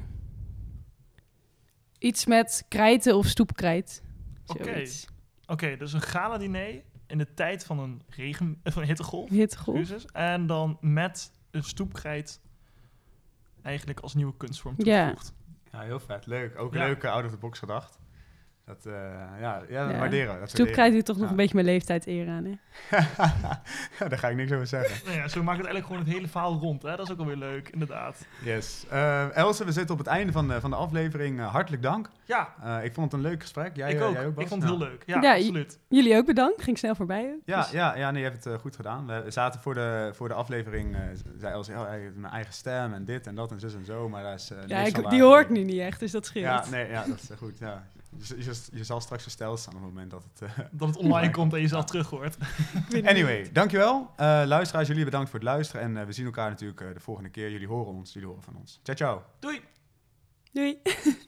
Iets 1.99 2.27
met 2.27 2.65
krijten 2.69 3.17
of 3.17 3.27
stoepkrijt. 3.27 4.03
Oké. 4.47 4.85
Oké, 5.47 5.77
dus 5.77 5.93
een 5.93 6.01
gala 6.01 6.39
diner 6.39 6.83
in 7.07 7.19
de 7.19 7.35
tijd 7.35 7.65
van 7.65 7.79
een, 7.79 8.03
regen, 8.09 8.61
eh, 8.63 8.73
van 8.73 8.83
een 8.83 8.89
hittegolf. 8.89 9.31
Hittegolf. 9.31 9.79
Excuses. 9.79 10.11
En 10.13 10.47
dan 10.47 10.79
met 10.81 11.33
een 11.51 11.63
stoepkrijt 11.63 12.41
eigenlijk 13.63 14.01
als 14.01 14.15
nieuwe 14.15 14.37
kunstvorm 14.37 14.75
Ja. 14.79 15.07
toegevoegd. 15.07 15.33
Ja, 15.73 15.81
heel 15.81 16.01
vet. 16.01 16.27
Leuk. 16.27 16.59
Ook 16.59 16.75
Ja. 16.75 16.87
leuk 16.87 17.03
uh, 17.05 17.11
out 17.13 17.25
of 17.25 17.31
the 17.31 17.37
box 17.37 17.59
gedacht. 17.59 17.98
Dat, 18.69 18.87
eh, 18.87 18.93
ja, 19.41 19.63
ja, 19.69 19.85
dat 19.85 19.93
Ja. 19.93 19.99
waarderen 19.99 20.35
we. 20.35 20.41
Dat 20.41 20.51
Stoepkrijt 20.51 20.93
doet 20.93 21.05
toch 21.05 21.17
nog 21.17 21.25
Ja. 21.25 21.31
een 21.31 21.37
beetje 21.37 21.55
mijn 21.55 21.67
leeftijd 21.67 22.07
eer 22.07 22.29
aan, 22.29 22.45
hè? 22.45 22.51
ja, 23.99 24.09
daar 24.09 24.19
ga 24.19 24.29
ik 24.29 24.37
niks 24.37 24.53
over 24.53 24.67
zeggen. 24.67 25.05
Nou 25.07 25.17
ja, 25.17 25.29
zo 25.29 25.43
maakt 25.43 25.57
het 25.59 25.67
eigenlijk 25.67 25.87
gewoon 25.87 26.03
het 26.03 26.13
hele 26.13 26.29
verhaal 26.29 26.59
rond. 26.59 26.83
Hè? 26.83 26.97
Dat 26.97 27.07
is 27.07 27.13
ook 27.13 27.19
alweer 27.19 27.37
leuk, 27.37 27.69
inderdaad. 27.69 28.27
Yes. 28.45 28.85
Eh 28.91 29.37
Else, 29.37 29.65
we 29.65 29.73
zitten 29.73 29.93
op 29.93 29.99
het 29.99 30.09
einde 30.09 30.33
van 30.33 30.49
de, 30.49 30.61
van 30.61 30.71
de 30.71 30.77
aflevering. 30.77 31.39
Eh, 31.41 31.47
hartelijk 31.53 31.83
dank. 31.83 32.11
Ja, 32.25 32.49
Eh, 32.63 32.85
ik 32.85 32.93
vond 32.95 33.13
het 33.13 33.21
een 33.23 33.29
leuk 33.31 33.41
gesprek. 33.41 33.77
Jij, 33.77 33.93
ik 33.93 34.01
ook. 34.01 34.13
jij 34.15 34.27
ook 34.27 34.35
Bas? 34.35 34.43
ik 34.45 34.49
vond 34.51 34.63
het 34.63 34.73
Ja. 34.73 34.79
heel 34.79 34.87
leuk. 34.89 35.03
Ja, 35.07 35.35
absoluut. 35.35 35.79
Jullie 35.89 36.17
ook 36.17 36.27
bedankt. 36.27 36.63
Ging 36.63 36.79
snel 36.79 36.95
voorbij. 36.95 37.23
hè? 37.23 37.33
Ja, 37.45 37.61
Dus- 37.61 37.71
ja, 37.71 37.97
ja 37.97 38.11
nee, 38.11 38.23
je 38.23 38.29
hebt 38.31 38.45
het 38.45 38.61
goed 38.61 38.77
gedaan. 38.77 39.07
We 39.07 39.25
zaten 39.31 39.61
voor 39.61 39.75
de, 39.75 40.11
voor 40.15 40.29
de 40.29 40.35
aflevering, 40.35 40.95
eh 40.95 41.01
zei 41.39 41.53
Els, 41.53 41.69
oh, 41.69 41.91
mijn 42.15 42.33
eigen 42.33 42.53
stem 42.53 42.93
en 42.95 43.05
dit 43.05 43.27
en 43.27 43.35
dat 43.35 43.51
en 43.51 43.61
zus 43.61 43.75
en 43.75 43.85
zo, 43.85 44.09
maar 44.09 44.23
daar 44.23 44.35
is 44.35 44.51
eh, 44.51 44.59
Ja, 44.67 44.79
ik, 44.79 44.95
die 44.95 45.03
waar. 45.05 45.19
hoor 45.21 45.41
ik 45.41 45.49
nu 45.51 45.65
niet 45.65 45.81
echt, 45.81 46.01
dus 46.01 46.11
dat 46.11 46.27
scheelt. 46.27 46.45
Ja, 46.45 46.65
nee, 46.71 46.89
ja, 46.91 47.05
dat 47.07 47.17
is 47.23 47.29
goed. 47.39 47.59
Ja. 47.59 47.87
Je, 48.21 48.37
je, 48.45 48.55
je 48.73 48.85
zal 48.85 49.01
straks 49.01 49.23
versteld 49.23 49.59
staan 49.59 49.75
op 49.75 49.81
het 49.81 49.89
moment 49.89 50.11
dat 50.11 50.25
het... 50.25 50.43
eh, 50.51 50.59
Dat 50.71 50.89
het 50.89 50.97
online 50.97 51.31
komt 51.31 51.53
en 51.55 51.61
je 51.61 51.69
zelf 51.69 51.85
terug 51.85 52.11
hoort. 52.11 52.37
Anyway, 53.05 53.53
dankjewel. 53.53 54.11
Eh 54.17 54.43
luisteraars, 54.47 54.89
jullie 54.89 55.05
bedankt 55.05 55.31
voor 55.31 55.39
het 55.39 55.49
luisteren. 55.49 55.83
En 55.83 55.97
eh, 55.97 56.05
we 56.07 56.13
zien 56.13 56.25
elkaar 56.27 56.51
natuurlijk 56.51 56.95
de 56.95 57.01
volgende 57.01 57.31
keer. 57.31 57.51
Jullie 57.51 57.69
horen 57.69 57.93
ons, 57.93 58.13
jullie 58.13 58.29
horen 58.29 58.43
van 58.43 58.57
ons. 58.57 58.81
Ciao, 58.83 58.97
ciao. 58.97 59.23
Doei! 59.41 59.61
Doei. 60.53 60.79